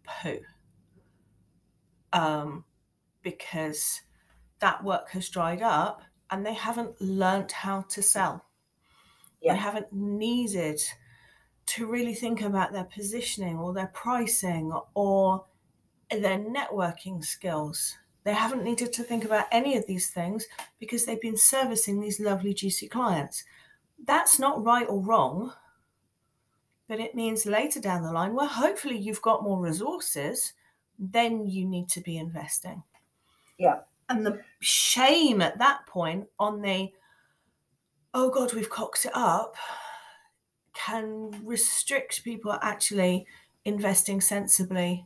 poo 0.03 0.39
um, 2.13 2.63
because 3.23 4.01
that 4.59 4.83
work 4.83 5.09
has 5.09 5.29
dried 5.29 5.61
up 5.61 6.01
and 6.29 6.45
they 6.45 6.53
haven't 6.53 7.01
learnt 7.01 7.51
how 7.51 7.81
to 7.89 8.01
sell. 8.01 8.45
Yeah. 9.41 9.53
They 9.53 9.59
haven't 9.59 9.91
needed 9.91 10.81
to 11.67 11.87
really 11.87 12.13
think 12.13 12.41
about 12.41 12.71
their 12.71 12.83
positioning 12.85 13.57
or 13.57 13.73
their 13.73 13.91
pricing 13.93 14.71
or 14.93 15.45
their 16.09 16.37
networking 16.37 17.23
skills. 17.23 17.97
They 18.23 18.33
haven't 18.33 18.63
needed 18.63 18.93
to 18.93 19.03
think 19.03 19.25
about 19.25 19.47
any 19.51 19.77
of 19.77 19.87
these 19.87 20.09
things 20.09 20.45
because 20.79 21.05
they've 21.05 21.21
been 21.21 21.37
servicing 21.37 21.99
these 21.99 22.19
lovely, 22.19 22.53
juicy 22.53 22.87
clients. 22.87 23.43
That's 24.05 24.37
not 24.37 24.63
right 24.63 24.87
or 24.87 25.01
wrong, 25.01 25.53
but 26.87 26.99
it 26.99 27.15
means 27.15 27.45
later 27.45 27.79
down 27.79 28.03
the 28.03 28.11
line, 28.11 28.35
where 28.35 28.47
hopefully 28.47 28.97
you've 28.97 29.21
got 29.21 29.43
more 29.43 29.59
resources, 29.59 30.53
then 30.99 31.47
you 31.47 31.65
need 31.65 31.89
to 31.89 32.01
be 32.01 32.17
investing. 32.17 32.83
Yeah. 33.61 33.81
And 34.09 34.25
the 34.25 34.41
shame 34.59 35.39
at 35.39 35.59
that 35.59 35.85
point 35.85 36.25
on 36.39 36.61
the, 36.61 36.91
oh 38.15 38.31
God, 38.31 38.53
we've 38.53 38.69
cocked 38.69 39.05
it 39.05 39.11
up, 39.13 39.55
can 40.73 41.31
restrict 41.45 42.23
people 42.23 42.57
actually 42.63 43.27
investing 43.63 44.19
sensibly 44.19 45.05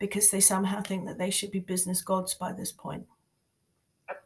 because 0.00 0.30
they 0.30 0.40
somehow 0.40 0.82
think 0.82 1.06
that 1.06 1.16
they 1.16 1.30
should 1.30 1.52
be 1.52 1.60
business 1.60 2.02
gods 2.02 2.34
by 2.34 2.52
this 2.52 2.72
point. 2.72 3.06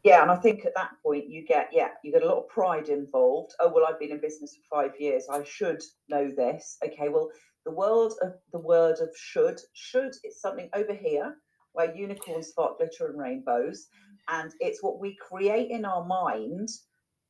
Yeah, 0.03 0.23
and 0.23 0.31
I 0.31 0.37
think 0.37 0.65
at 0.65 0.73
that 0.75 0.91
point 1.03 1.29
you 1.29 1.45
get 1.45 1.69
yeah, 1.71 1.89
you 2.03 2.11
get 2.11 2.23
a 2.23 2.27
lot 2.27 2.39
of 2.39 2.49
pride 2.49 2.89
involved. 2.89 3.53
Oh 3.59 3.71
well, 3.71 3.85
I've 3.87 3.99
been 3.99 4.11
in 4.11 4.19
business 4.19 4.55
for 4.55 4.81
five 4.81 4.99
years. 4.99 5.27
I 5.29 5.43
should 5.43 5.83
know 6.09 6.31
this. 6.35 6.77
Okay, 6.83 7.09
well, 7.09 7.29
the 7.63 7.71
world 7.71 8.13
of 8.23 8.33
the 8.51 8.59
word 8.59 8.97
of 8.99 9.09
should 9.15 9.61
should 9.73 10.15
is 10.23 10.41
something 10.41 10.67
over 10.73 10.93
here 10.93 11.35
where 11.77 11.95
unicorns 11.95 12.47
spark 12.47 12.79
glitter 12.79 13.07
and 13.07 13.19
rainbows, 13.19 13.87
and 14.29 14.51
it's 14.59 14.81
what 14.81 14.99
we 14.99 15.15
create 15.15 15.69
in 15.69 15.85
our 15.85 16.03
mind 16.03 16.69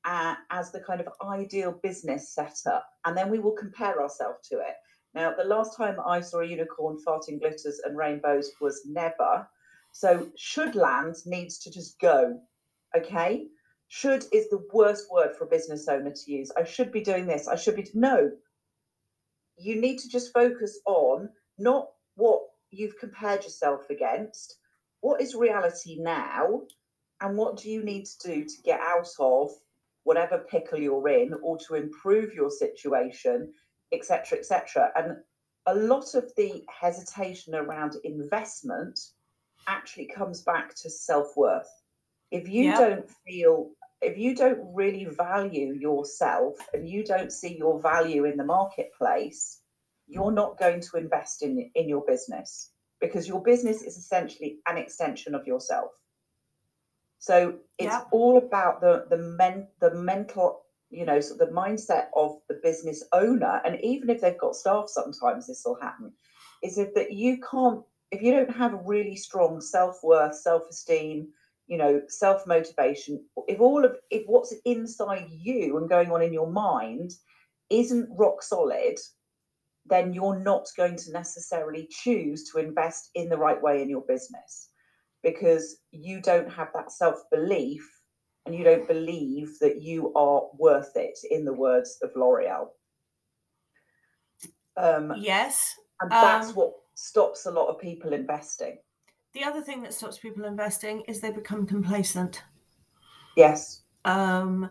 uh, 0.06 0.36
as 0.52 0.72
the 0.72 0.80
kind 0.80 1.02
of 1.02 1.08
ideal 1.28 1.78
business 1.84 2.34
setup, 2.34 2.88
and 3.06 3.16
then 3.18 3.30
we 3.30 3.40
will 3.40 3.52
compare 3.52 4.02
ourselves 4.02 4.48
to 4.48 4.56
it. 4.60 4.76
Now, 5.14 5.34
the 5.34 5.44
last 5.44 5.76
time 5.76 5.98
I 6.06 6.22
saw 6.22 6.40
a 6.40 6.46
unicorn 6.46 6.98
farting 7.06 7.40
glitters 7.42 7.82
and 7.84 7.98
rainbows 7.98 8.52
was 8.62 8.84
never. 8.86 9.48
So 9.92 10.30
should 10.38 10.76
land 10.76 11.16
needs 11.26 11.60
to 11.60 11.72
just 11.72 12.00
go. 12.00 12.40
Okay. 12.96 13.48
Should 13.90 14.26
is 14.32 14.50
the 14.50 14.66
worst 14.72 15.08
word 15.12 15.36
for 15.36 15.46
a 15.46 15.50
business 15.50 15.88
owner 15.88 16.12
to 16.12 16.32
use. 16.32 16.52
I 16.56 16.64
should 16.64 16.92
be 16.92 17.02
doing 17.02 17.26
this. 17.26 17.48
I 17.48 17.56
should 17.56 17.76
be 17.76 17.90
no. 17.94 18.32
You 19.58 19.82
need 19.82 19.98
to 20.00 20.10
just 20.10 20.34
focus 20.34 20.80
on 20.86 21.30
not 21.58 21.88
what 22.16 22.42
you've 22.72 22.98
compared 23.00 23.44
yourself 23.44 23.90
against. 23.90 24.58
What 25.02 25.22
is 25.22 25.36
reality 25.36 25.98
now? 26.00 26.64
And 27.22 27.38
what 27.38 27.58
do 27.58 27.70
you 27.70 27.84
need 27.84 28.06
to 28.06 28.28
do 28.28 28.46
to 28.46 28.62
get 28.64 28.80
out 28.80 29.10
of 29.20 29.52
whatever 30.04 30.38
pickle 30.38 30.80
you're 30.80 31.10
in 31.10 31.34
or 31.42 31.58
to 31.58 31.76
improve 31.76 32.34
your 32.34 32.52
situation, 32.52 33.52
etc., 33.92 34.38
etc. 34.40 34.92
And 34.96 35.18
a 35.66 35.76
lot 35.76 36.16
of 36.16 36.32
the 36.38 36.64
hesitation 36.70 37.56
around 37.56 37.96
investment 38.04 39.00
actually 39.68 40.06
comes 40.06 40.42
back 40.42 40.74
to 40.76 40.90
self-worth 40.90 41.70
if 42.32 42.48
you 42.48 42.66
Yeah. 42.66 42.78
don't 42.78 43.10
feel 43.26 43.72
if 44.02 44.18
you 44.18 44.36
don't 44.36 44.60
really 44.76 45.06
value 45.06 45.74
yourself 45.74 46.56
and 46.74 46.88
you 46.88 47.04
don't 47.04 47.34
see 47.34 47.58
your 47.58 47.80
value 47.80 48.26
in 48.26 48.38
the 48.38 48.44
marketplace 48.44 49.62
you're 50.08 50.32
not 50.32 50.58
going 50.58 50.82
to 50.82 50.98
invest 50.98 51.44
in 51.44 51.70
in 51.76 51.88
your 51.88 52.04
business 52.08 52.72
because 53.00 53.28
your 53.28 53.42
business 53.44 53.82
is 53.82 53.98
essentially 53.98 54.60
an 54.68 54.78
extension 54.78 55.36
of 55.36 55.46
yourself 55.46 55.92
so 57.20 57.60
it's 57.78 57.94
Yeah. 57.94 58.04
all 58.12 58.38
about 58.38 58.82
the 58.82 59.06
the 59.10 59.18
men 59.18 59.68
the 59.80 59.94
mental 59.94 60.64
you 60.90 61.06
know 61.06 61.20
sort 61.20 61.42
of 61.42 61.48
the 61.48 61.54
mindset 61.54 62.08
of 62.16 62.38
the 62.48 62.60
business 62.64 63.04
owner 63.12 63.62
and 63.66 63.80
even 63.82 64.10
if 64.10 64.22
they've 64.22 64.38
got 64.38 64.56
staff 64.56 64.86
sometimes 64.88 65.48
this 65.48 65.64
will 65.66 65.80
happen 65.82 66.14
is 66.64 66.78
if 66.78 66.94
that 66.96 67.12
you 67.12 67.40
can't 67.52 67.84
if 68.12 68.22
you 68.22 68.32
don't 68.32 68.56
have 68.56 68.74
a 68.74 68.84
really 68.86 69.16
strong 69.16 69.60
self-worth 69.60 70.36
self-esteem 70.36 71.28
you 71.68 71.78
know 71.78 72.02
self-motivation 72.08 73.24
if 73.48 73.60
all 73.60 73.84
of 73.84 73.98
if 74.10 74.24
what's 74.28 74.54
inside 74.66 75.28
you 75.30 75.78
and 75.78 75.90
going 75.90 76.12
on 76.12 76.22
in 76.22 76.32
your 76.34 76.50
mind 76.50 77.12
isn't 77.70 78.08
rock 78.18 78.42
solid 78.42 78.98
then 79.90 80.14
you're 80.14 80.40
not 80.40 80.66
going 80.76 80.96
to 80.98 81.12
necessarily 81.12 81.88
choose 81.90 82.50
to 82.52 82.60
invest 82.60 83.10
in 83.16 83.30
the 83.30 83.38
right 83.38 83.62
way 83.62 83.82
in 83.82 83.90
your 83.90 84.04
business 84.08 84.70
because 85.24 85.80
you 85.92 86.22
don't 86.22 86.52
have 86.52 86.70
that 86.74 86.92
self-belief 86.92 87.82
and 88.46 88.56
you 88.56 88.64
don't 88.64 88.88
believe 88.88 89.58
that 89.60 89.82
you 89.82 90.14
are 90.14 90.44
worth 90.58 90.92
it 90.96 91.18
in 91.32 91.44
the 91.46 91.54
words 91.54 91.98
of 92.02 92.12
l'oreal 92.16 92.68
um, 94.78 95.12
Yes. 95.18 95.76
and 96.02 96.12
that's 96.12 96.50
Um, 96.50 96.56
what 96.56 96.74
stops 96.96 97.46
a 97.46 97.52
lot 97.52 97.68
of 97.68 97.80
people 97.80 98.14
investing 98.14 98.78
The 99.34 99.44
other 99.44 99.62
thing 99.62 99.82
that 99.84 99.94
stops 99.94 100.18
people 100.18 100.46
investing 100.46 101.02
is 101.08 101.20
they 101.20 101.32
become 101.32 101.66
complacent. 101.66 102.44
yes 103.36 103.84
Um, 104.06 104.70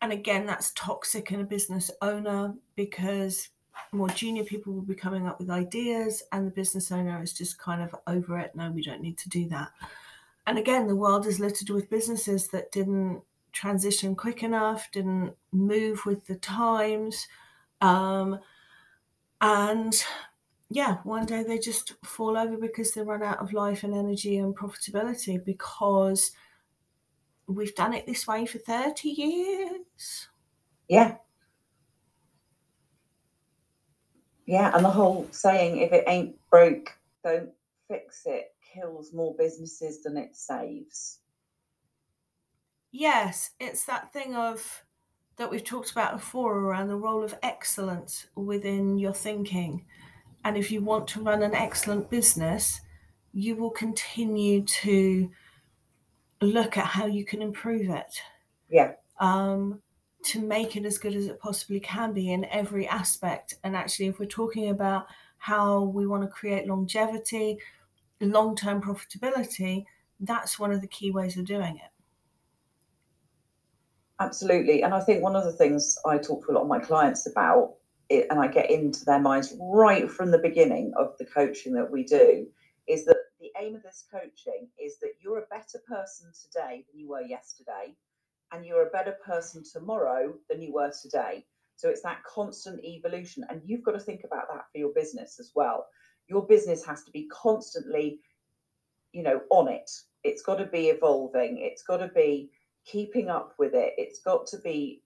and 0.00 0.12
again, 0.12 0.46
that's 0.46 0.72
toxic 0.74 1.32
in 1.32 1.40
a 1.40 1.44
business 1.44 1.90
owner 2.02 2.54
because 2.76 3.48
more 3.92 4.08
junior 4.08 4.44
people 4.44 4.72
will 4.72 4.82
be 4.82 4.94
coming 4.94 5.26
up 5.26 5.38
with 5.38 5.50
ideas, 5.50 6.22
and 6.32 6.46
the 6.46 6.50
business 6.50 6.92
owner 6.92 7.22
is 7.22 7.32
just 7.32 7.58
kind 7.58 7.82
of 7.82 7.94
over 8.06 8.38
it. 8.38 8.54
No, 8.54 8.70
we 8.70 8.82
don't 8.82 9.02
need 9.02 9.18
to 9.18 9.28
do 9.28 9.48
that. 9.48 9.70
And 10.46 10.58
again, 10.58 10.86
the 10.86 10.96
world 10.96 11.26
is 11.26 11.40
littered 11.40 11.70
with 11.70 11.90
businesses 11.90 12.48
that 12.48 12.72
didn't 12.72 13.22
transition 13.52 14.14
quick 14.14 14.42
enough, 14.42 14.90
didn't 14.92 15.34
move 15.52 16.06
with 16.06 16.26
the 16.26 16.36
times. 16.36 17.28
Um, 17.80 18.38
and 19.40 19.94
yeah, 20.70 20.98
one 21.04 21.26
day 21.26 21.42
they 21.42 21.58
just 21.58 21.94
fall 22.04 22.36
over 22.36 22.56
because 22.56 22.92
they 22.92 23.02
run 23.02 23.22
out 23.22 23.38
of 23.38 23.52
life 23.52 23.84
and 23.84 23.94
energy 23.94 24.38
and 24.38 24.56
profitability 24.56 25.42
because 25.44 26.32
we've 27.46 27.74
done 27.74 27.94
it 27.94 28.06
this 28.06 28.26
way 28.26 28.44
for 28.46 28.58
30 28.58 29.08
years. 29.08 30.28
Yeah. 30.88 31.16
Yeah, 34.48 34.74
and 34.74 34.82
the 34.82 34.88
whole 34.88 35.28
saying, 35.30 35.76
if 35.76 35.92
it 35.92 36.04
ain't 36.08 36.34
broke, 36.50 36.96
don't 37.22 37.50
fix 37.86 38.22
it 38.24 38.54
kills 38.72 39.12
more 39.12 39.34
businesses 39.36 40.02
than 40.02 40.16
it 40.16 40.34
saves. 40.34 41.18
Yes, 42.90 43.50
it's 43.60 43.84
that 43.84 44.10
thing 44.10 44.34
of 44.34 44.84
that 45.36 45.50
we've 45.50 45.62
talked 45.62 45.90
about 45.90 46.14
before 46.14 46.60
around 46.60 46.88
the 46.88 46.96
role 46.96 47.22
of 47.22 47.34
excellence 47.42 48.26
within 48.36 48.98
your 48.98 49.12
thinking. 49.12 49.84
And 50.46 50.56
if 50.56 50.72
you 50.72 50.80
want 50.80 51.08
to 51.08 51.20
run 51.20 51.42
an 51.42 51.54
excellent 51.54 52.08
business, 52.08 52.80
you 53.34 53.54
will 53.54 53.70
continue 53.70 54.62
to 54.62 55.30
look 56.40 56.78
at 56.78 56.86
how 56.86 57.04
you 57.04 57.26
can 57.26 57.42
improve 57.42 57.90
it. 57.90 58.22
Yeah. 58.70 58.92
Um, 59.20 59.82
to 60.24 60.40
make 60.40 60.76
it 60.76 60.84
as 60.84 60.98
good 60.98 61.14
as 61.14 61.26
it 61.26 61.40
possibly 61.40 61.80
can 61.80 62.12
be 62.12 62.32
in 62.32 62.44
every 62.46 62.88
aspect. 62.88 63.54
And 63.64 63.76
actually, 63.76 64.06
if 64.06 64.18
we're 64.18 64.26
talking 64.26 64.70
about 64.70 65.06
how 65.38 65.82
we 65.82 66.06
want 66.06 66.22
to 66.24 66.28
create 66.28 66.66
longevity, 66.66 67.58
long 68.20 68.56
term 68.56 68.82
profitability, 68.82 69.84
that's 70.20 70.58
one 70.58 70.72
of 70.72 70.80
the 70.80 70.88
key 70.88 71.10
ways 71.10 71.36
of 71.36 71.44
doing 71.44 71.76
it. 71.76 71.90
Absolutely. 74.20 74.82
And 74.82 74.92
I 74.92 75.00
think 75.00 75.22
one 75.22 75.36
of 75.36 75.44
the 75.44 75.52
things 75.52 75.96
I 76.04 76.18
talk 76.18 76.44
to 76.46 76.52
a 76.52 76.54
lot 76.54 76.62
of 76.62 76.68
my 76.68 76.80
clients 76.80 77.28
about, 77.28 77.74
it, 78.08 78.26
and 78.30 78.40
I 78.40 78.48
get 78.48 78.70
into 78.70 79.04
their 79.04 79.20
minds 79.20 79.54
right 79.60 80.10
from 80.10 80.32
the 80.32 80.38
beginning 80.38 80.92
of 80.98 81.16
the 81.18 81.24
coaching 81.24 81.72
that 81.74 81.88
we 81.88 82.02
do, 82.02 82.48
is 82.88 83.04
that 83.04 83.16
the 83.38 83.52
aim 83.60 83.76
of 83.76 83.82
this 83.84 84.04
coaching 84.10 84.66
is 84.82 84.98
that 84.98 85.12
you're 85.20 85.38
a 85.38 85.46
better 85.46 85.78
person 85.86 86.32
today 86.32 86.84
than 86.90 86.98
you 86.98 87.08
were 87.08 87.22
yesterday, 87.22 87.94
and 88.52 88.64
you're 88.64 88.86
a 88.86 88.90
better 88.90 89.16
person 89.24 89.62
tomorrow 89.70 90.34
than 90.48 90.62
you 90.62 90.72
were 90.72 90.92
today. 91.02 91.44
So 91.76 91.88
it's 91.88 92.02
that 92.02 92.24
constant 92.24 92.84
evolution. 92.84 93.44
And 93.48 93.62
you've 93.64 93.84
got 93.84 93.92
to 93.92 94.00
think 94.00 94.22
about 94.24 94.48
that 94.52 94.64
for 94.72 94.78
your 94.78 94.92
business 94.94 95.38
as 95.38 95.52
well. 95.54 95.86
Your 96.28 96.46
business 96.46 96.84
has 96.84 97.04
to 97.04 97.10
be 97.12 97.28
constantly, 97.32 98.20
you 99.12 99.22
know, 99.22 99.40
on 99.50 99.68
it. 99.68 99.90
It's 100.24 100.42
got 100.42 100.56
to 100.56 100.66
be 100.66 100.88
evolving. 100.88 101.58
It's 101.58 101.82
got 101.82 101.98
to 101.98 102.08
be 102.08 102.50
keeping 102.84 103.28
up 103.28 103.54
with 103.58 103.74
it. 103.74 103.94
It's 103.96 104.20
got 104.20 104.46
to 104.48 104.58
be, 104.58 105.02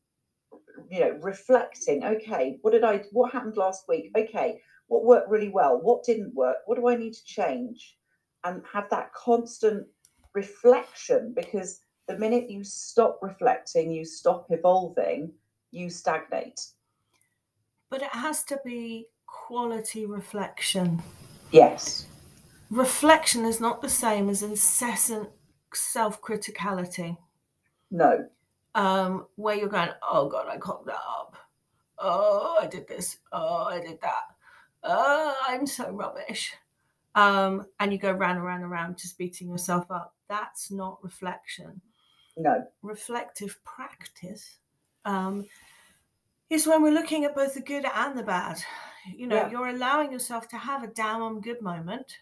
you 0.91 1.01
know, 1.01 1.19
reflecting. 1.21 2.05
Okay, 2.05 2.59
what 2.63 2.73
did 2.73 2.85
I? 2.85 3.05
What 3.13 3.33
happened 3.33 3.57
last 3.57 3.85
week? 3.89 4.11
Okay, 4.17 4.61
what 4.87 5.05
worked 5.05 5.31
really 5.31 5.51
well? 5.51 5.79
What 5.81 6.05
didn't 6.05 6.35
work? 6.35 6.57
What 6.67 6.79
do 6.79 6.89
I 6.89 6.97
need 6.97 7.13
to 7.13 7.25
change? 7.25 7.97
And 8.45 8.63
have 8.73 8.89
that 8.91 9.13
constant 9.15 9.87
reflection 10.35 11.35
because 11.37 11.81
the 12.13 12.19
minute 12.19 12.51
you 12.51 12.63
stop 12.65 13.19
reflecting, 13.23 13.91
you 13.91 14.05
stop 14.05 14.47
evolving, 14.51 15.33
you 15.71 15.89
stagnate. 15.89 16.61
But 17.91 18.03
it 18.03 18.11
has 18.11 18.45
to 18.45 18.61
be 18.65 19.07
quality 19.27 20.07
reflection. 20.07 21.03
Yes. 21.51 22.07
Reflection 22.71 23.45
is 23.45 23.61
not 23.61 23.83
the 23.83 23.89
same 23.89 24.29
as 24.29 24.43
incessant 24.43 25.29
self 25.75 26.21
criticality. 26.21 27.17
No. 27.91 28.27
Um, 28.75 29.27
where 29.37 29.57
you're 29.57 29.69
going, 29.69 29.91
oh 30.03 30.29
God, 30.29 30.47
I 30.49 30.57
cocked 30.57 30.87
that 30.87 30.95
up. 30.95 31.37
Oh, 31.99 32.59
I 32.61 32.67
did 32.67 32.89
this. 32.89 33.19
Oh, 33.33 33.65
I 33.65 33.81
did 33.81 34.01
that. 34.01 34.25
Oh, 34.83 35.37
I'm 35.47 35.67
so 35.67 35.91
rubbish. 35.91 36.55
Um, 37.15 37.67
and 37.79 37.93
you 37.93 37.99
go 37.99 38.11
round 38.11 38.39
and 38.39 38.47
round 38.47 38.63
and 38.63 38.71
round 38.71 38.97
just 38.97 39.19
beating 39.19 39.49
yourself 39.49 39.91
up. 39.91 40.15
That's 40.29 40.71
not 40.71 41.03
reflection. 41.03 41.81
No. 42.37 42.67
Reflective 42.83 43.63
practice 43.65 44.59
um, 45.05 45.47
is 46.51 46.67
when 46.67 46.83
we're 46.83 46.93
looking 46.93 47.25
at 47.25 47.35
both 47.35 47.55
the 47.55 47.61
good 47.61 47.85
and 47.95 48.19
the 48.19 48.23
bad. 48.23 48.63
You 49.15 49.27
know, 49.27 49.37
Yeah. 49.37 49.51
you're 49.51 49.69
allowing 49.69 50.13
yourself 50.13 50.49
to 50.49 50.57
have 50.57 50.83
a 50.83 50.89
damn 50.89 51.23
I'm 51.23 51.41
good 51.41 51.61
moment. 51.61 52.19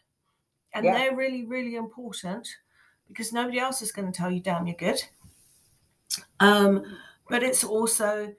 And 0.73 0.85
Yeah. 0.85 0.95
they're 0.95 1.17
really, 1.17 1.45
really 1.47 1.77
important 1.77 2.49
because 3.09 3.33
nobody 3.33 3.59
else 3.59 3.83
is 3.83 3.93
going 3.93 4.11
to 4.11 4.17
tell 4.17 4.31
you, 4.31 4.41
damn, 4.41 4.67
you're 4.67 4.77
good. 4.77 5.03
Um, 6.39 6.97
but 7.29 7.43
it's 7.43 7.65
also, 7.65 8.35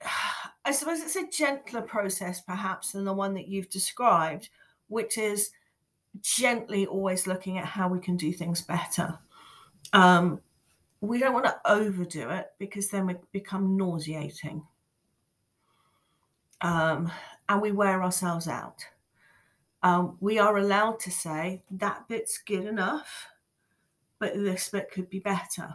I 0.64 0.70
suppose 0.72 1.00
it's 1.00 1.16
a 1.16 1.26
gentler 1.28 1.82
process 1.82 2.40
perhaps 2.40 2.92
than 2.92 3.04
the 3.04 3.12
one 3.12 3.34
that 3.34 3.48
you've 3.48 3.70
described, 3.70 4.50
which 4.88 5.18
is 5.18 5.50
gently 6.20 6.86
always 6.86 7.26
looking 7.26 7.58
at 7.58 7.64
how 7.64 7.88
we 7.88 7.98
can 7.98 8.16
do 8.16 8.32
things 8.32 8.60
better. 8.60 9.18
Um, 9.92 10.40
we 11.02 11.18
don't 11.18 11.32
want 11.34 11.44
to 11.46 11.60
overdo 11.66 12.30
it 12.30 12.52
because 12.58 12.88
then 12.88 13.06
we 13.06 13.16
become 13.32 13.76
nauseating. 13.76 14.64
Um, 16.60 17.10
and 17.48 17.60
we 17.60 17.72
wear 17.72 18.02
ourselves 18.04 18.46
out. 18.46 18.84
Um, 19.82 20.16
we 20.20 20.38
are 20.38 20.56
allowed 20.56 21.00
to 21.00 21.10
say 21.10 21.64
that 21.72 22.06
bit's 22.08 22.38
good 22.38 22.66
enough, 22.66 23.26
but 24.20 24.34
this 24.34 24.68
bit 24.68 24.92
could 24.92 25.10
be 25.10 25.18
better. 25.18 25.74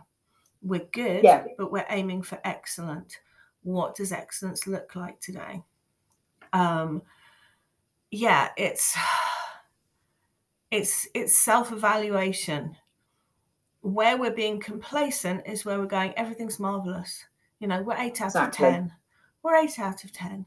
We're 0.62 0.88
good, 0.94 1.26
Yeah. 1.26 1.44
but 1.58 1.74
we're 1.74 1.86
aiming 1.90 2.22
for 2.22 2.40
excellent. 2.46 3.20
What 3.64 3.96
does 3.96 4.14
excellence 4.14 4.66
look 4.66 4.96
like 4.96 5.20
today? 5.20 5.62
Um, 6.54 7.02
yeah, 8.12 8.52
it's 8.56 8.98
it's 10.72 11.06
it's 11.14 11.38
self-evaluation. 11.38 12.78
Where 13.88 14.18
we're 14.18 14.32
being 14.32 14.60
complacent 14.60 15.48
is 15.48 15.64
where 15.64 15.80
we're 15.80 15.86
going, 15.86 16.14
everything's 16.18 16.60
marvelous. 16.60 17.26
You 17.60 17.68
know, 17.68 17.82
we're 17.82 17.96
eight 17.98 18.20
out 18.22 18.28
Exactly. 18.28 18.68
of 18.68 18.74
ten. 18.74 18.94
We're 19.44 19.56
eight 19.56 19.80
out 19.80 20.04
of 20.04 20.12
ten. 20.12 20.46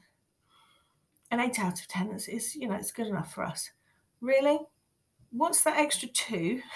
And 1.31 1.41
eight 1.41 1.59
out 1.59 1.81
of 1.81 1.89
ten 1.89 2.11
is, 2.11 2.29
is 2.29 2.55
you 2.55 2.69
know, 2.69 2.75
it's 2.75 2.93
good 2.93 3.07
enough 3.07 3.33
for 3.33 3.45
us. 3.45 3.71
Really? 4.21 4.59
What's 5.31 5.63
that 5.63 5.79
extra 5.79 6.09
two? 6.09 6.61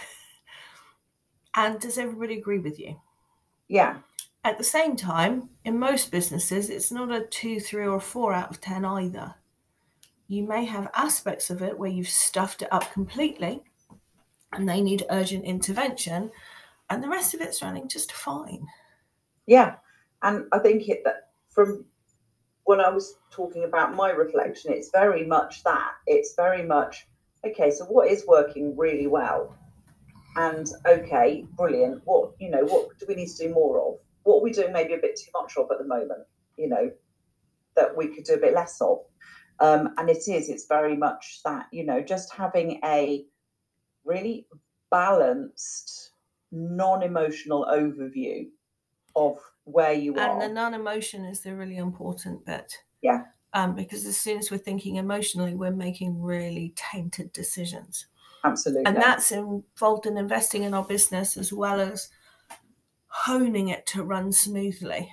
And 1.57 1.79
does 1.79 1.99
everybody 1.99 2.37
agree 2.37 2.59
with 2.59 2.81
you? 2.81 3.01
Yeah. 3.69 3.99
At 4.43 4.59
the 4.59 4.65
same 4.65 4.97
time, 4.97 5.51
in 5.65 5.79
most 5.79 6.11
businesses, 6.11 6.69
it's 6.69 6.91
not 6.91 7.13
a 7.13 7.27
two, 7.27 7.61
three, 7.61 7.87
or 7.87 8.01
four 8.01 8.33
out 8.33 8.51
of 8.51 8.61
10 8.61 8.85
either. 8.85 9.37
You 10.27 10.43
may 10.43 10.65
have 10.65 10.91
aspects 10.95 11.51
of 11.51 11.63
it 11.63 11.79
where 11.79 11.91
you've 11.91 12.09
stuffed 12.09 12.63
it 12.63 12.73
up 12.73 12.93
completely 12.93 13.63
and 14.53 14.69
they 14.69 14.81
need 14.81 15.07
urgent 15.11 15.45
intervention, 15.45 16.33
and 16.91 17.03
the 17.03 17.09
rest 17.09 17.35
of 17.35 17.41
it's 17.41 17.63
running 17.63 17.89
just 17.89 18.13
fine. 18.13 18.67
Yeah. 19.47 19.77
And 20.23 20.47
I 20.53 20.59
think 20.59 20.89
it 20.89 21.03
that 21.05 21.31
from 21.51 21.85
when 22.65 22.81
I 22.81 22.89
was 22.89 23.17
talking 23.31 23.65
about 23.65 23.95
my 23.95 24.11
reflection, 24.11 24.73
it's 24.73 24.91
very 24.91 25.27
much 25.27 25.63
that. 25.65 25.93
It's 26.07 26.35
very 26.35 26.65
much 26.65 27.07
okay, 27.47 27.71
so 27.71 27.85
what 27.85 28.09
is 28.11 28.27
working 28.27 28.77
really 28.77 29.07
well? 29.07 29.55
And 30.37 30.67
okay, 30.87 31.45
brilliant. 31.57 32.03
What 32.05 32.33
you 32.41 32.51
know, 32.51 32.65
what 32.65 32.99
do 32.99 33.07
we 33.09 33.15
need 33.15 33.29
to 33.29 33.49
do 33.49 33.55
more 33.55 33.81
of? 33.81 33.95
What 34.25 34.39
are 34.39 34.43
we 34.43 34.53
doing 34.53 34.73
maybe 34.73 34.95
a 34.95 34.99
bit 34.99 35.17
too 35.17 35.31
much 35.35 35.57
of 35.57 35.71
at 35.71 35.79
the 35.79 35.85
moment? 35.85 36.25
You 36.57 36.69
know, 36.69 36.91
that 37.77 37.97
we 37.97 38.09
could 38.09 38.25
do 38.25 38.35
a 38.35 38.39
bit 38.39 38.55
less 38.55 38.81
of. 38.81 38.99
Um, 39.61 39.95
and 39.99 40.11
it 40.11 40.27
is, 40.29 40.49
it's 40.49 40.67
very 40.67 40.97
much 40.97 41.41
that, 41.45 41.67
you 41.71 41.85
know, 41.85 42.01
just 42.01 42.33
having 42.33 42.81
a 42.85 43.25
really 44.05 44.47
balanced, 44.91 46.11
non-emotional 46.55 47.67
overview 47.71 48.49
of 49.17 49.39
where 49.65 49.93
you 49.93 50.13
And 50.13 50.21
are. 50.21 50.33
And 50.33 50.43
the 50.43 50.49
non 50.49 50.75
emotion 50.75 51.25
is 51.25 51.41
the 51.41 51.55
really 51.55 51.77
important 51.77 52.45
bit. 52.47 52.73
Yeah. 53.03 53.25
Um, 53.53 53.75
because 53.75 54.05
as 54.07 54.17
soon 54.17 54.39
as 54.39 54.51
we're 54.51 54.59
thinking 54.59 54.97
emotionally, 54.97 55.55
we're 55.55 55.71
making 55.71 56.21
really 56.21 56.73
tainted 56.77 57.33
decisions. 57.33 58.07
Absolutely. 58.45 58.85
and 58.85 58.97
that's 58.97 59.33
involved 59.33 60.05
in 60.05 60.19
investing 60.19 60.65
in 60.65 60.75
our 60.75 60.85
business 60.85 61.39
as 61.39 61.51
well 61.51 61.81
as 61.81 62.11
honing 63.07 63.69
it 63.69 63.87
to 63.87 64.03
run 64.03 64.31
smoothly 64.33 65.11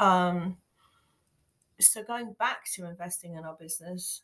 um, 0.00 0.56
so 1.78 2.02
going 2.02 2.32
back 2.38 2.64
to 2.72 2.86
investing 2.86 3.34
in 3.34 3.44
our 3.44 3.54
business 3.60 4.22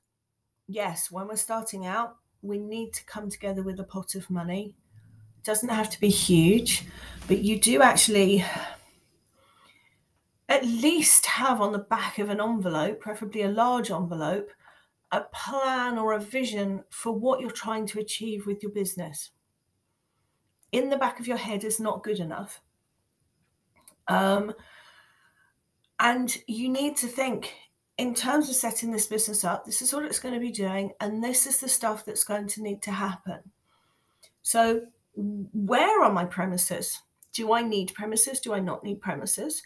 yes 0.69 1.11
when 1.11 1.29
we're 1.29 1.37
starting 1.37 1.85
out 1.85 2.17
we 2.41 2.59
need 2.59 2.95
to 2.95 3.05
come 3.05 3.29
together 3.29 3.63
with 3.63 3.79
a 3.79 3.85
pot 3.85 4.15
of 4.15 4.31
money 4.31 4.75
doesn't 5.47 5.71
have 5.71 5.89
to 5.89 6.01
be 6.01 6.09
huge 6.09 6.85
but 7.29 7.39
you 7.39 7.59
do 7.59 7.81
actually 7.83 8.45
at 10.49 10.65
least 10.65 11.27
have 11.27 11.61
on 11.61 11.73
the 11.73 11.79
back 11.79 12.19
of 12.19 12.29
an 12.29 12.41
envelope 12.41 13.01
preferably 13.01 13.43
a 13.43 13.49
large 13.49 13.91
envelope 13.91 14.51
a 15.13 15.21
plan 15.33 15.99
or 15.99 16.13
a 16.13 16.21
vision 16.21 16.83
for 16.91 17.13
what 17.13 17.41
you're 17.41 17.51
trying 17.51 17.87
to 17.87 18.01
achieve 18.01 18.47
with 18.47 18.63
your 18.63 18.73
business. 18.73 19.31
In 20.73 20.91
the 20.91 20.97
back 20.97 21.21
of 21.21 21.27
your 21.27 21.37
head 21.37 21.65
is 21.65 21.79
not 21.79 22.03
good 22.03 22.19
enough. 22.19 22.61
Um, 24.09 24.53
and 26.01 26.37
you 26.47 26.69
need 26.69 26.97
to 26.99 27.07
think 27.07 27.55
in 27.99 28.15
terms 28.15 28.51
of 28.51 28.57
setting 28.57 28.91
this 28.91 29.07
business 29.07 29.45
up, 29.45 29.65
this 29.65 29.81
is 29.81 29.93
what 29.93 30.05
it's 30.05 30.19
going 30.19 30.35
to 30.35 30.41
be 30.41 30.51
doing, 30.51 30.93
and 31.01 31.25
this 31.25 31.47
is 31.47 31.61
the 31.61 31.69
stuff 31.69 32.05
that's 32.05 32.25
going 32.25 32.47
to 32.49 32.63
need 32.63 32.83
to 32.83 32.91
happen. 32.91 33.39
So, 34.43 34.83
where 35.17 36.03
are 36.03 36.13
my 36.13 36.25
premises? 36.25 37.01
Do 37.33 37.53
I 37.53 37.63
need 37.63 37.95
premises? 37.95 38.41
Do 38.41 38.55
I 38.55 38.61
not 38.61 38.85
need 38.85 39.01
premises? 39.01 39.63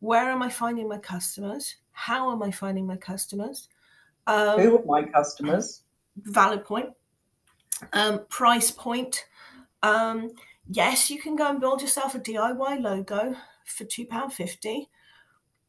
Where 0.00 0.30
am 0.30 0.42
I 0.42 0.48
finding 0.48 0.88
my 0.88 0.98
customers? 0.98 1.76
How 1.92 2.32
am 2.32 2.42
I 2.42 2.50
finding 2.50 2.86
my 2.86 2.96
customers? 2.96 3.68
Um, 4.26 4.60
Who 4.60 4.78
are 4.78 4.84
my 4.84 5.08
customers? 5.08 5.82
valid 6.16 6.64
point. 6.64 6.90
Um, 7.92 8.20
price 8.28 8.70
point. 8.70 9.26
Um, 9.82 10.30
yes, 10.68 11.10
you 11.10 11.20
can 11.20 11.36
go 11.36 11.48
and 11.48 11.60
build 11.60 11.82
yourself 11.82 12.14
a 12.14 12.20
DIY 12.20 12.80
logo 12.80 13.34
for 13.64 13.84
£2.50, 13.84 14.86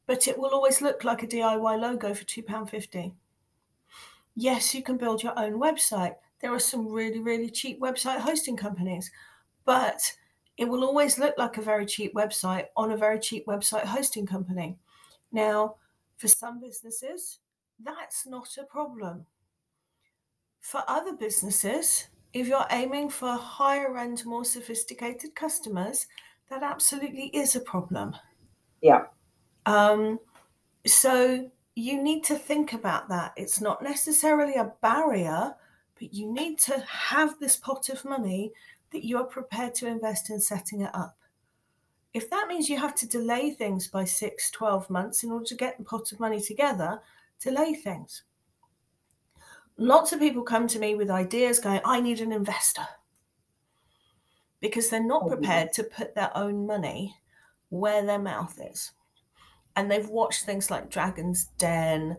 but 0.05 0.27
it 0.27 0.37
will 0.37 0.51
always 0.51 0.81
look 0.81 1.03
like 1.03 1.23
a 1.23 1.27
DIY 1.27 1.79
logo 1.79 2.13
for 2.13 2.23
£2.50. 2.23 3.13
Yes, 4.35 4.73
you 4.73 4.83
can 4.83 4.97
build 4.97 5.23
your 5.23 5.37
own 5.37 5.59
website. 5.59 6.15
There 6.43 6.53
are 6.53 6.59
some 6.59 6.89
really, 6.89 7.21
really 7.21 7.49
cheap 7.49 7.79
website 7.79 8.19
hosting 8.19 8.57
companies, 8.57 9.09
but 9.63 10.01
it 10.57 10.65
will 10.65 10.83
always 10.83 11.17
look 11.17 11.35
like 11.37 11.57
a 11.57 11.61
very 11.61 11.85
cheap 11.85 12.13
website 12.13 12.65
on 12.75 12.91
a 12.91 12.97
very 12.97 13.17
cheap 13.17 13.47
website 13.47 13.85
hosting 13.85 14.25
company. 14.27 14.77
Now, 15.31 15.77
for 16.17 16.27
some 16.27 16.59
businesses, 16.59 17.39
that's 17.81 18.27
not 18.27 18.57
a 18.57 18.65
problem. 18.65 19.25
For 20.59 20.83
other 20.89 21.13
businesses, 21.13 22.09
if 22.33 22.47
you're 22.47 22.67
aiming 22.71 23.09
for 23.09 23.31
higher 23.37 23.97
end, 23.97 24.25
more 24.25 24.43
sophisticated 24.43 25.35
customers, 25.35 26.07
that 26.49 26.61
absolutely 26.61 27.27
is 27.27 27.55
a 27.55 27.61
problem. 27.61 28.17
Yeah. 28.81 29.05
Um, 29.65 30.19
so 30.85 31.49
you 31.75 32.03
need 32.03 32.25
to 32.25 32.35
think 32.35 32.73
about 32.73 33.07
that. 33.07 33.31
It's 33.37 33.61
not 33.61 33.81
necessarily 33.81 34.55
a 34.55 34.73
barrier, 34.81 35.55
but 36.03 36.13
you 36.13 36.33
need 36.33 36.59
to 36.59 36.79
have 36.81 37.39
this 37.39 37.55
pot 37.55 37.87
of 37.87 38.03
money 38.03 38.51
that 38.91 39.05
you 39.05 39.17
are 39.17 39.23
prepared 39.23 39.73
to 39.73 39.87
invest 39.87 40.29
in 40.29 40.37
setting 40.41 40.81
it 40.81 40.93
up. 40.93 41.17
If 42.13 42.29
that 42.29 42.47
means 42.49 42.69
you 42.69 42.77
have 42.77 42.93
to 42.95 43.07
delay 43.07 43.51
things 43.51 43.87
by 43.87 44.03
six, 44.03 44.51
12 44.51 44.89
months 44.89 45.23
in 45.23 45.31
order 45.31 45.45
to 45.45 45.55
get 45.55 45.77
the 45.77 45.85
pot 45.85 46.11
of 46.11 46.19
money 46.19 46.41
together, 46.41 46.99
delay 47.39 47.73
things. 47.73 48.23
Lots 49.77 50.11
of 50.11 50.19
people 50.19 50.43
come 50.43 50.67
to 50.67 50.79
me 50.79 50.93
with 50.95 51.09
ideas 51.09 51.59
going, 51.59 51.79
I 51.85 52.01
need 52.01 52.19
an 52.19 52.33
investor. 52.33 52.85
Because 54.59 54.89
they're 54.89 55.01
not 55.01 55.23
oh, 55.23 55.29
prepared 55.29 55.71
to 55.73 55.85
put 55.85 56.15
their 56.15 56.35
own 56.35 56.67
money 56.67 57.15
where 57.69 58.05
their 58.05 58.19
mouth 58.19 58.59
is. 58.61 58.91
And 59.77 59.89
they've 59.89 60.09
watched 60.09 60.43
things 60.43 60.69
like 60.69 60.89
Dragon's 60.89 61.45
Den 61.57 62.17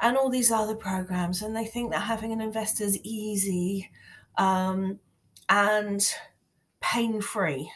and 0.00 0.16
all 0.16 0.30
these 0.30 0.50
other 0.50 0.74
programs, 0.74 1.42
and 1.42 1.54
they 1.54 1.66
think 1.66 1.90
that 1.90 2.00
having 2.00 2.32
an 2.32 2.40
investor 2.40 2.84
is 2.84 2.98
easy 3.02 3.90
um, 4.38 4.98
and 5.48 6.14
pain 6.80 7.20
free. 7.20 7.70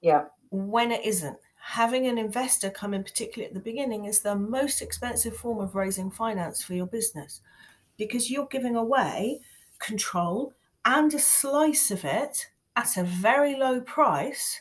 Yeah. 0.00 0.24
When 0.50 0.90
it 0.90 1.04
isn't. 1.04 1.38
Having 1.70 2.06
an 2.06 2.16
investor 2.16 2.70
come 2.70 2.94
in, 2.94 3.02
particularly 3.02 3.48
at 3.48 3.54
the 3.54 3.60
beginning, 3.60 4.04
is 4.04 4.20
the 4.20 4.36
most 4.36 4.80
expensive 4.80 5.36
form 5.36 5.58
of 5.58 5.74
raising 5.74 6.12
finance 6.12 6.62
for 6.62 6.74
your 6.74 6.86
business 6.86 7.40
because 7.96 8.30
you're 8.30 8.46
giving 8.46 8.76
away 8.76 9.40
control 9.80 10.52
and 10.84 11.12
a 11.12 11.18
slice 11.18 11.90
of 11.90 12.04
it 12.04 12.46
at 12.76 12.96
a 12.96 13.02
very 13.02 13.56
low 13.56 13.80
price 13.80 14.60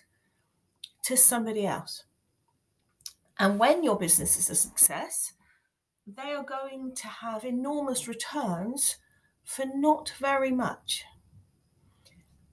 to 1.03 1.15
somebody 1.15 1.67
else. 1.67 2.05
And 3.37 3.59
when 3.59 3.83
your 3.83 3.99
business 3.99 4.37
is 4.37 4.49
a 4.49 4.55
success, 4.55 5.33
they 6.07 6.31
are 6.31 6.43
going 6.43 6.93
to 6.95 7.07
have 7.07 7.43
enormous 7.43 8.07
returns 8.07 8.97
for 9.43 9.65
not 9.73 10.13
very 10.19 10.51
much. 10.51 11.03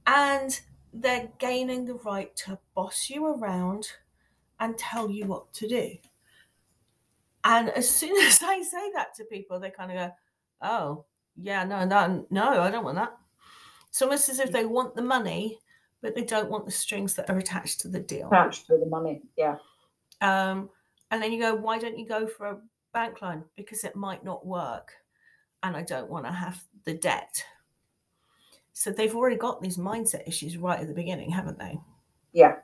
And 0.06 0.58
they're 0.92 1.30
gaining 1.38 1.84
the 1.84 1.94
right 1.94 2.34
to 2.36 2.58
boss 2.74 3.08
you 3.08 3.26
around 3.26 3.88
and 4.58 4.76
tell 4.76 5.10
you 5.10 5.26
what 5.26 5.52
to 5.54 5.68
do. 5.68 5.96
And 7.44 7.70
as 7.70 7.88
soon 7.88 8.16
as 8.24 8.42
I 8.42 8.62
say 8.62 8.90
that 8.94 9.14
to 9.16 9.24
people, 9.24 9.60
they 9.60 9.70
kind 9.70 9.90
of 9.90 9.96
go, 9.96 10.12
oh, 10.62 11.04
yeah, 11.36 11.64
no, 11.64 11.84
no, 11.84 12.26
no, 12.30 12.60
I 12.60 12.70
don't 12.70 12.84
want 12.84 12.96
that. 12.96 13.16
It's 13.88 14.00
almost 14.02 14.28
as 14.28 14.38
if 14.38 14.52
they 14.52 14.64
want 14.64 14.94
the 14.94 15.02
money, 15.02 15.58
but 16.00 16.14
they 16.14 16.24
don't 16.24 16.50
want 16.50 16.64
the 16.64 16.72
strings 16.72 17.14
that 17.14 17.28
are 17.28 17.38
attached 17.38 17.80
to 17.80 17.88
the 17.88 18.00
deal. 18.00 18.28
Attached 18.28 18.66
to 18.68 18.78
the 18.78 18.86
money, 18.86 19.22
yeah. 19.36 19.56
Um, 20.20 20.70
and 21.10 21.22
then 21.22 21.32
you 21.32 21.40
go, 21.40 21.54
why 21.54 21.78
don't 21.78 21.98
you 21.98 22.06
go 22.06 22.26
for 22.26 22.46
a 22.46 22.58
bank 22.92 23.22
loan? 23.22 23.44
Because 23.56 23.84
it 23.84 23.96
might 23.96 24.24
not 24.24 24.46
work. 24.46 24.92
And 25.62 25.76
I 25.76 25.82
don't 25.82 26.10
want 26.10 26.26
to 26.26 26.32
have 26.32 26.62
the 26.84 26.94
debt. 26.94 27.44
So 28.72 28.90
they've 28.90 29.14
already 29.14 29.36
got 29.36 29.60
these 29.60 29.76
mindset 29.76 30.26
issues 30.26 30.56
right 30.56 30.80
at 30.80 30.88
the 30.88 30.94
beginning, 30.94 31.30
haven't 31.30 31.58
they? 31.58 31.78
Yeah. 32.32 32.56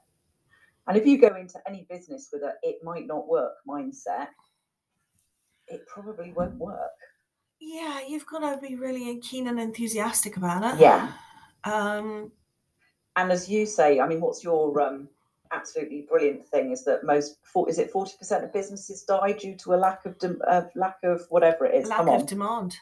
And 0.87 0.97
if 0.97 1.07
you 1.07 1.19
go 1.19 1.37
into 1.37 1.61
any 1.67 1.87
business 1.91 2.31
with 2.33 2.43
a 2.43 2.55
it 2.63 2.79
might 2.83 3.07
not 3.07 3.29
work 3.29 3.53
mindset, 3.69 4.29
it 5.67 5.87
probably 5.87 6.33
won't 6.33 6.57
work. 6.57 6.91
Yeah, 7.61 8.01
you've 8.09 8.27
got 8.27 8.39
to 8.39 8.67
be 8.67 8.75
really 8.77 9.19
keen 9.21 9.49
and 9.49 9.61
enthusiastic 9.61 10.37
about 10.37 10.75
it. 10.75 10.81
Yeah. 10.81 11.13
Um, 11.65 12.33
And 13.17 13.33
as 13.33 13.49
you 13.49 13.67
say, 13.67 14.01
I 14.01 14.07
mean, 14.07 14.21
what's 14.21 14.43
your 14.45 14.81
um, 14.81 15.09
absolutely 15.53 16.07
brilliant 16.09 16.45
thing 16.45 16.73
is 16.73 16.85
that 16.85 17.05
most, 17.05 17.39
is 17.69 17.79
it 17.79 17.93
40% 17.93 18.45
of 18.45 18.53
businesses 18.53 19.03
die 19.03 19.33
due 19.33 19.57
to 19.57 19.75
a 19.75 19.77
lack 19.77 20.05
of, 20.07 20.19
dem- 20.19 20.41
uh, 20.47 20.63
lack 20.75 20.97
of 21.03 21.23
whatever 21.31 21.67
it 21.67 21.75
is? 21.75 21.89
lack 21.89 21.99
Come 21.99 22.09
of 22.09 22.21
on. 22.21 22.27
demand. 22.27 22.77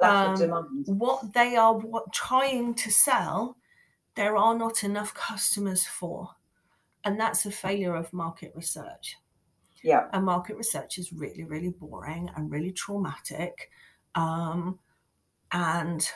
lack 0.00 0.26
um, 0.26 0.32
of 0.32 0.38
demand. 0.38 0.86
What 0.86 1.34
they 1.34 1.56
are 1.56 1.74
what, 1.74 2.12
trying 2.12 2.74
to 2.74 2.90
sell, 2.90 3.56
there 4.14 4.36
are 4.36 4.56
not 4.56 4.84
enough 4.84 5.14
customers 5.14 5.86
for. 5.86 6.30
And 7.04 7.20
that's 7.20 7.44
a 7.44 7.50
failure 7.50 7.94
of 7.94 8.12
market 8.12 8.52
research. 8.54 9.16
Yeah. 9.82 10.06
And 10.12 10.24
market 10.24 10.56
research 10.56 10.96
is 10.98 11.12
really, 11.12 11.44
really 11.44 11.68
boring 11.68 12.30
and 12.34 12.50
really 12.50 12.72
traumatic. 12.72 13.70
Um, 14.14 14.78
and 15.52 16.08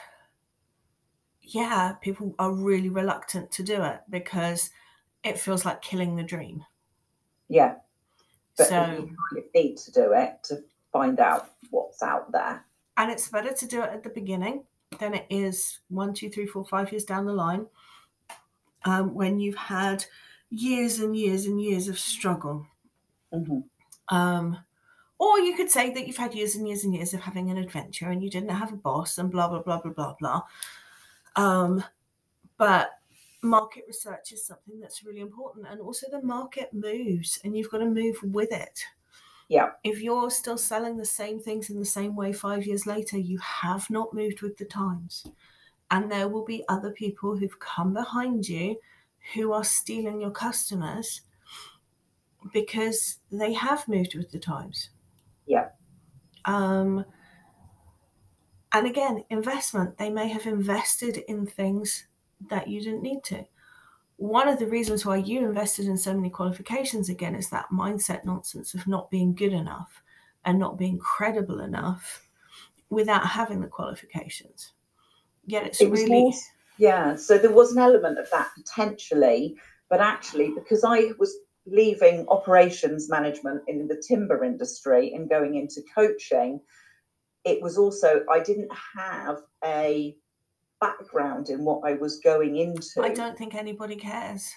yeah, 1.41 1.93
people 2.01 2.33
are 2.39 2.51
really 2.51 2.89
reluctant 2.89 3.51
to 3.51 3.63
do 3.63 3.83
it 3.83 3.99
because 4.09 4.71
it 5.23 5.39
feels 5.39 5.65
like 5.65 5.81
killing 5.81 6.15
the 6.15 6.23
dream. 6.23 6.63
Yeah. 7.47 7.75
But 8.57 8.67
so, 8.67 9.09
you 9.33 9.43
need 9.53 9.77
to 9.77 9.91
do 9.91 10.13
it 10.13 10.43
to 10.43 10.63
find 10.91 11.19
out 11.19 11.51
what's 11.69 12.01
out 12.03 12.31
there. 12.31 12.65
and 12.97 13.11
it's 13.11 13.29
better 13.29 13.53
to 13.53 13.65
do 13.65 13.81
it 13.81 13.89
at 13.91 14.03
the 14.03 14.09
beginning 14.09 14.63
than 14.99 15.13
it 15.13 15.25
is 15.29 15.79
one, 15.89 16.13
two, 16.13 16.29
three, 16.29 16.45
four, 16.45 16.65
five 16.65 16.91
years 16.91 17.05
down 17.05 17.25
the 17.25 17.33
line 17.33 17.65
um, 18.85 19.13
when 19.13 19.39
you've 19.39 19.55
had 19.55 20.03
years 20.49 20.99
and 20.99 21.15
years 21.15 21.45
and 21.45 21.61
years 21.61 21.87
of 21.87 21.97
struggle. 21.97 22.65
Mhm. 23.33 23.63
Um, 24.09 24.57
or 25.19 25.39
you 25.39 25.55
could 25.55 25.69
say 25.69 25.93
that 25.93 26.07
you've 26.07 26.17
had 26.17 26.33
years 26.33 26.55
and 26.55 26.67
years 26.67 26.83
and 26.83 26.93
years 26.93 27.13
of 27.13 27.21
having 27.21 27.51
an 27.51 27.57
adventure 27.57 28.09
and 28.09 28.23
you 28.23 28.29
didn't 28.29 28.49
have 28.49 28.73
a 28.73 28.77
boss 28.77 29.17
and 29.17 29.29
blah, 29.31 29.47
blah, 29.47 29.61
blah, 29.61 29.79
blah, 29.79 29.91
blah, 29.93 30.15
blah. 30.19 30.41
Um, 31.35 31.83
but 32.57 32.98
market 33.41 33.85
research 33.87 34.31
is 34.31 34.45
something 34.45 34.79
that's 34.79 35.03
really 35.03 35.21
important. 35.21 35.67
And 35.69 35.79
also, 35.79 36.07
the 36.11 36.21
market 36.21 36.73
moves 36.73 37.39
and 37.43 37.55
you've 37.55 37.69
got 37.69 37.79
to 37.79 37.85
move 37.85 38.17
with 38.23 38.51
it. 38.51 38.83
Yeah. 39.47 39.71
If 39.83 40.01
you're 40.01 40.29
still 40.29 40.57
selling 40.57 40.97
the 40.97 41.05
same 41.05 41.39
things 41.39 41.69
in 41.69 41.79
the 41.79 41.85
same 41.85 42.15
way 42.15 42.33
five 42.33 42.65
years 42.65 42.85
later, 42.85 43.17
you 43.17 43.39
have 43.39 43.89
not 43.89 44.13
moved 44.13 44.41
with 44.41 44.57
the 44.57 44.65
times. 44.65 45.25
And 45.89 46.11
there 46.11 46.27
will 46.27 46.45
be 46.45 46.63
other 46.69 46.91
people 46.91 47.35
who've 47.35 47.59
come 47.59 47.93
behind 47.93 48.47
you 48.47 48.77
who 49.33 49.51
are 49.51 49.63
stealing 49.63 50.21
your 50.21 50.31
customers 50.31 51.21
because 52.53 53.17
they 53.31 53.53
have 53.53 53.87
moved 53.87 54.15
with 54.15 54.31
the 54.31 54.39
times. 54.39 54.91
Yeah. 55.47 55.69
Um, 56.45 57.05
and 58.71 58.85
again, 58.85 59.23
investment, 59.31 59.97
they 59.97 60.11
may 60.11 60.27
have 60.29 60.45
invested 60.45 61.17
in 61.27 61.47
things 61.47 62.05
that 62.49 62.67
you 62.67 62.81
didn't 62.81 63.01
need 63.03 63.23
to. 63.25 63.45
One 64.17 64.47
of 64.47 64.59
the 64.59 64.67
reasons 64.67 65.05
why 65.05 65.17
you 65.17 65.39
invested 65.39 65.87
in 65.87 65.97
so 65.97 66.13
many 66.13 66.29
qualifications 66.29 67.09
again 67.09 67.35
is 67.35 67.49
that 67.49 67.69
mindset 67.71 68.25
nonsense 68.25 68.73
of 68.73 68.85
not 68.87 69.09
being 69.09 69.33
good 69.33 69.53
enough 69.53 70.01
and 70.45 70.59
not 70.59 70.77
being 70.77 70.97
credible 70.99 71.61
enough 71.61 72.27
without 72.89 73.25
having 73.25 73.61
the 73.61 73.67
qualifications. 73.67 74.73
Yet 75.45 75.65
it's 75.67 75.81
It 75.81 75.89
really 75.89 76.09
more- 76.09 76.33
Yeah, 76.77 77.15
so 77.15 77.37
there 77.37 77.51
was 77.51 77.71
an 77.73 77.79
element 77.79 78.19
of 78.19 78.29
that 78.31 78.49
potentially, 78.55 79.57
but 79.89 79.99
actually, 79.99 80.51
because 80.53 80.83
I 80.83 81.11
was 81.17 81.35
leaving 81.65 82.25
operations 82.29 83.09
management 83.09 83.63
in 83.67 83.87
the 83.87 84.01
timber 84.05 84.43
industry 84.43 85.13
and 85.13 85.29
going 85.29 85.55
into 85.55 85.81
coaching, 85.93 86.61
it 87.45 87.61
was 87.61 87.77
also, 87.77 88.25
I 88.29 88.39
didn't 88.39 88.71
have 88.95 89.41
a 89.63 90.17
background 90.81 91.49
in 91.49 91.63
what 91.63 91.81
I 91.83 91.93
was 91.93 92.19
going 92.19 92.57
into. 92.57 93.01
I 93.01 93.09
don't 93.13 93.37
think 93.37 93.55
anybody 93.55 93.95
cares. 93.95 94.51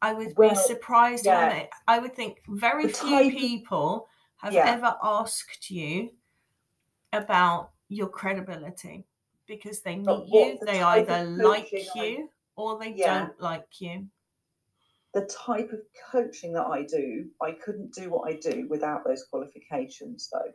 I 0.00 0.12
would 0.14 0.36
Well, 0.36 0.50
be 0.50 0.56
surprised 0.56 1.26
how 1.26 1.40
yeah. 1.40 1.48
many. 1.48 1.68
I 1.86 1.98
would 1.98 2.14
think 2.14 2.42
very 2.48 2.86
The 2.86 2.92
few 2.92 3.08
type 3.08 3.32
people 3.32 4.08
have 4.38 4.52
Yeah. 4.52 4.68
ever 4.70 4.96
asked 5.02 5.70
you 5.70 6.10
about 7.12 7.70
your 7.88 8.08
credibility 8.08 9.06
because 9.46 9.80
they 9.80 9.96
meet 9.96 10.26
you, 10.28 10.58
the 10.58 10.66
they 10.66 10.82
either 10.82 11.24
like 11.24 11.70
you 11.94 12.30
or 12.56 12.78
they 12.78 12.92
Yeah. 12.94 13.18
don't 13.26 13.40
like 13.40 13.80
you. 13.80 14.08
the 15.14 15.26
type 15.26 15.70
of 15.72 15.80
coaching 16.10 16.54
that 16.54 16.66
I 16.68 16.84
do, 16.84 17.30
I 17.42 17.52
couldn't 17.52 17.92
do 17.92 18.08
what 18.08 18.26
I 18.26 18.36
do 18.36 18.66
without 18.68 19.04
those 19.04 19.24
qualifications, 19.24 20.30
though. 20.30 20.50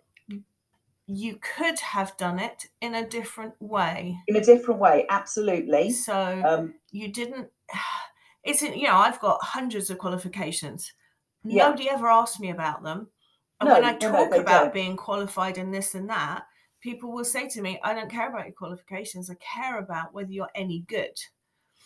You 1.07 1.37
could 1.37 1.79
have 1.79 2.15
done 2.17 2.37
it 2.37 2.67
in 2.81 2.93
a 2.95 3.07
different 3.07 3.53
way. 3.61 4.17
In 4.27 4.35
a 4.35 4.43
different 4.43 4.79
way, 4.79 5.05
absolutely. 5.09 5.91
So 5.91 6.41
Um, 6.45 6.75
you 6.91 7.07
didn't. 7.11 7.49
It's 8.43 8.61
you 8.61 8.83
know 8.87 8.95
I've 8.95 9.19
got 9.19 9.43
hundreds 9.43 9.89
of 9.89 9.97
qualifications. 9.97 10.93
Yeah. 11.43 11.65
Nobody 11.67 11.89
ever 11.89 12.07
asked 12.07 12.39
me 12.39 12.49
about 12.49 12.81
them. 12.81 13.09
And 13.59 13.67
No, 13.67 13.73
when 13.75 13.83
I 13.83 13.91
no, 13.91 13.97
no, 14.09 14.11
talk 14.11 14.31
they 14.31 14.39
about 14.39 14.63
don't. 14.65 14.73
being 14.73 14.95
qualified 14.95 15.57
in 15.57 15.71
this 15.71 15.95
and 15.95 16.09
that, 16.09 16.45
people 16.79 17.11
will 17.11 17.25
say 17.25 17.49
to 17.49 17.61
me, 17.61 17.77
"I 17.83 17.93
don't 17.93 18.09
care 18.09 18.29
about 18.29 18.45
your 18.45 18.53
qualifications. 18.53 19.29
I 19.29 19.35
care 19.35 19.79
about 19.79 20.13
whether 20.13 20.31
you're 20.31 20.49
any 20.55 20.79
good." 20.87 21.19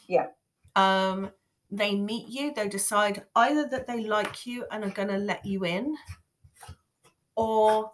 Yeah. 0.07 0.27
Um, 0.75 1.31
they 1.71 1.95
meet 1.95 2.27
you. 2.27 2.53
They 2.53 2.67
decide 2.69 3.25
either 3.35 3.67
that 3.69 3.87
they 3.87 4.03
like 4.03 4.45
you 4.45 4.65
and 4.71 4.83
are 4.83 4.89
going 4.91 5.07
to 5.07 5.17
let 5.17 5.43
you 5.45 5.65
in, 5.65 5.95
or 7.35 7.91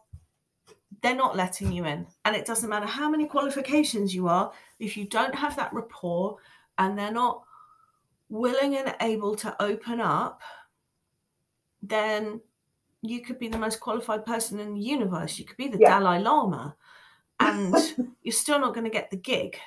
they're 1.08 1.16
not 1.16 1.38
letting 1.38 1.72
you 1.72 1.86
in. 1.86 2.06
And 2.26 2.36
it 2.36 2.46
doesn't 2.46 2.70
matter 2.70 2.86
how 2.86 3.10
many 3.10 3.26
qualifications 3.28 4.14
you 4.14 4.28
are, 4.28 4.52
if 4.80 4.98
you 4.98 5.06
don't 5.06 5.34
have 5.34 5.56
that 5.56 5.74
rapport 5.74 6.38
and 6.78 6.98
they're 6.98 7.14
not 7.14 7.44
willing 8.30 8.76
and 8.76 8.94
able 9.00 9.36
to 9.38 9.56
open 9.62 10.02
up, 10.02 10.42
then 11.82 12.42
you 13.04 13.22
could 13.22 13.40
be 13.40 13.48
the 13.48 13.58
most 13.58 13.80
qualified 13.80 14.26
person 14.26 14.60
in 14.60 14.74
the 14.74 14.82
universe. 14.82 15.40
You 15.40 15.46
could 15.46 15.56
be 15.56 15.70
the 15.70 15.78
Yeah. 15.80 15.98
Dalai 16.00 16.20
Lama, 16.20 16.76
and 17.40 17.74
you're 18.22 18.34
still 18.34 18.60
not 18.60 18.74
going 18.74 18.84
to 18.84 18.90
get 18.90 19.10
the 19.10 19.18
gig. 19.18 19.58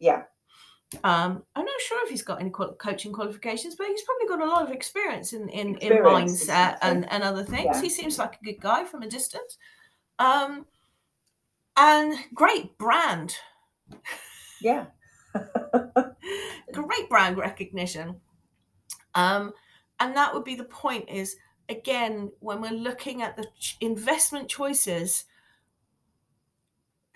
yeah, 0.00 0.24
Um, 1.04 1.44
I'm 1.56 1.64
not 1.64 1.80
sure 1.80 2.02
if 2.04 2.10
he's 2.10 2.22
got 2.22 2.40
any 2.40 2.50
qual- 2.50 2.74
coaching 2.74 3.12
qualifications, 3.12 3.74
but 3.76 3.86
he's 3.86 4.02
probably 4.02 4.26
got 4.28 4.42
a 4.46 4.50
lot 4.50 4.62
of 4.64 4.70
experience 4.72 5.32
in 5.32 5.48
in, 5.48 5.68
in 5.68 5.92
Experience 5.92 6.42
is 6.42 6.48
mindset 6.48 6.76
and, 6.82 7.10
and 7.10 7.22
other 7.22 7.44
things. 7.44 7.70
Yeah. 7.76 7.80
He 7.80 7.88
seems 7.88 8.18
like 8.18 8.34
a 8.40 8.44
good 8.44 8.60
guy 8.60 8.84
from 8.84 9.02
a 9.02 9.08
distance. 9.08 9.56
Um, 10.18 10.66
and 11.76 12.14
great 12.34 12.76
brand, 12.78 13.36
yeah, 14.60 14.86
great 16.72 17.08
brand 17.08 17.36
recognition. 17.36 18.20
Um, 19.14 19.52
and 20.00 20.16
that 20.16 20.34
would 20.34 20.44
be 20.44 20.54
the 20.54 20.64
point 20.64 21.08
is 21.08 21.36
again 21.68 22.30
when 22.40 22.60
we're 22.60 22.70
looking 22.70 23.22
at 23.22 23.36
the 23.36 23.46
ch- 23.58 23.76
investment 23.80 24.48
choices 24.48 25.24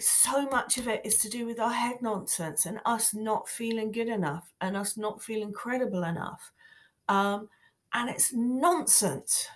so 0.00 0.46
much 0.48 0.78
of 0.78 0.88
it 0.88 1.00
is 1.04 1.16
to 1.18 1.30
do 1.30 1.46
with 1.46 1.60
our 1.60 1.72
head 1.72 2.02
nonsense 2.02 2.66
and 2.66 2.80
us 2.84 3.14
not 3.14 3.48
feeling 3.48 3.92
good 3.92 4.08
enough 4.08 4.52
and 4.60 4.76
us 4.76 4.96
not 4.96 5.22
feeling 5.22 5.52
credible 5.52 6.02
enough 6.02 6.52
um, 7.08 7.48
and 7.94 8.10
it's 8.10 8.32
nonsense 8.32 9.48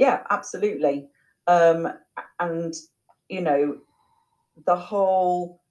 yeah, 0.00 0.22
absolutely. 0.30 1.08
Um, 1.54 1.78
and 2.38 2.74
you 3.28 3.42
know, 3.42 3.78
the 4.66 4.76
whole, 4.76 5.62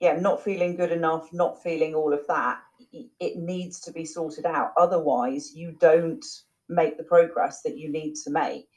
yeah, 0.00 0.16
not 0.20 0.44
feeling 0.44 0.76
good 0.76 0.92
enough, 0.92 1.32
not 1.32 1.62
feeling 1.62 1.94
all 1.94 2.12
of 2.12 2.26
that. 2.28 2.58
It 3.26 3.34
needs 3.36 3.80
to 3.80 3.92
be 3.92 4.04
sorted 4.04 4.46
out. 4.46 4.72
Otherwise, 4.76 5.44
you 5.54 5.72
don't 5.72 6.24
make 6.68 6.94
the 6.96 7.04
progress 7.14 7.62
that 7.64 7.76
you 7.80 7.88
need 7.90 8.14
to 8.24 8.30
make. 8.30 8.68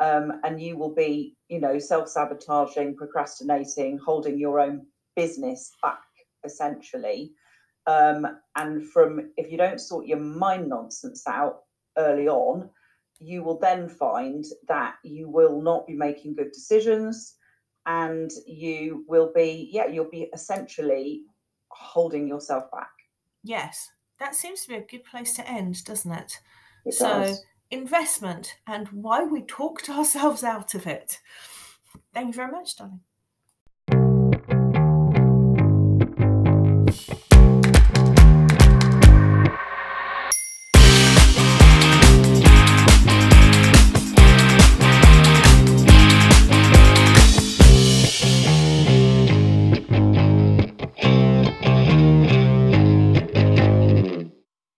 um, 0.00 0.40
and 0.44 0.60
you 0.60 0.76
will 0.76 0.94
be, 0.94 1.36
you 1.48 1.60
know, 1.60 1.78
self-sabotaging, 1.78 2.96
procrastinating, 2.96 3.98
holding 3.98 4.38
your 4.38 4.60
own 4.60 4.86
business 5.14 5.72
back, 5.82 6.02
essentially. 6.44 7.32
Um, 7.86 8.26
and 8.56 8.84
from 8.86 9.30
if 9.36 9.50
you 9.50 9.58
don't 9.58 9.80
sort 9.80 10.06
your 10.06 10.18
mind 10.18 10.68
nonsense 10.68 11.26
out 11.26 11.62
early 11.96 12.28
on, 12.28 12.68
you 13.20 13.42
will 13.42 13.58
then 13.58 13.88
find 13.88 14.44
that 14.68 14.96
you 15.04 15.28
will 15.28 15.60
not 15.62 15.86
be 15.86 15.94
making 15.94 16.34
good 16.34 16.52
decisions, 16.52 17.34
and 17.86 18.30
you 18.46 19.04
will 19.08 19.32
be, 19.34 19.68
yeah, 19.72 19.86
you'll 19.86 20.10
be 20.10 20.28
essentially 20.34 21.22
holding 21.68 22.26
yourself 22.28 22.64
back. 22.72 22.90
yes 23.44 23.90
that 24.18 24.34
seems 24.34 24.62
to 24.62 24.68
be 24.68 24.76
a 24.76 24.86
good 24.86 25.04
place 25.04 25.34
to 25.34 25.46
end 25.48 25.84
doesn't 25.84 26.12
it 26.12 26.40
It 26.86 26.94
So, 26.94 27.08
does. 27.20 27.44
investment 27.70 28.56
and 28.66 28.88
why 28.88 29.24
we 29.24 29.42
talked 29.42 29.90
ourselves 29.96 30.42
out 30.42 30.74
of 30.74 30.86
it 30.86 31.20
thank 32.14 32.28
you 32.28 32.32
very 32.32 32.50
much 32.50 32.76
darling 32.76 33.00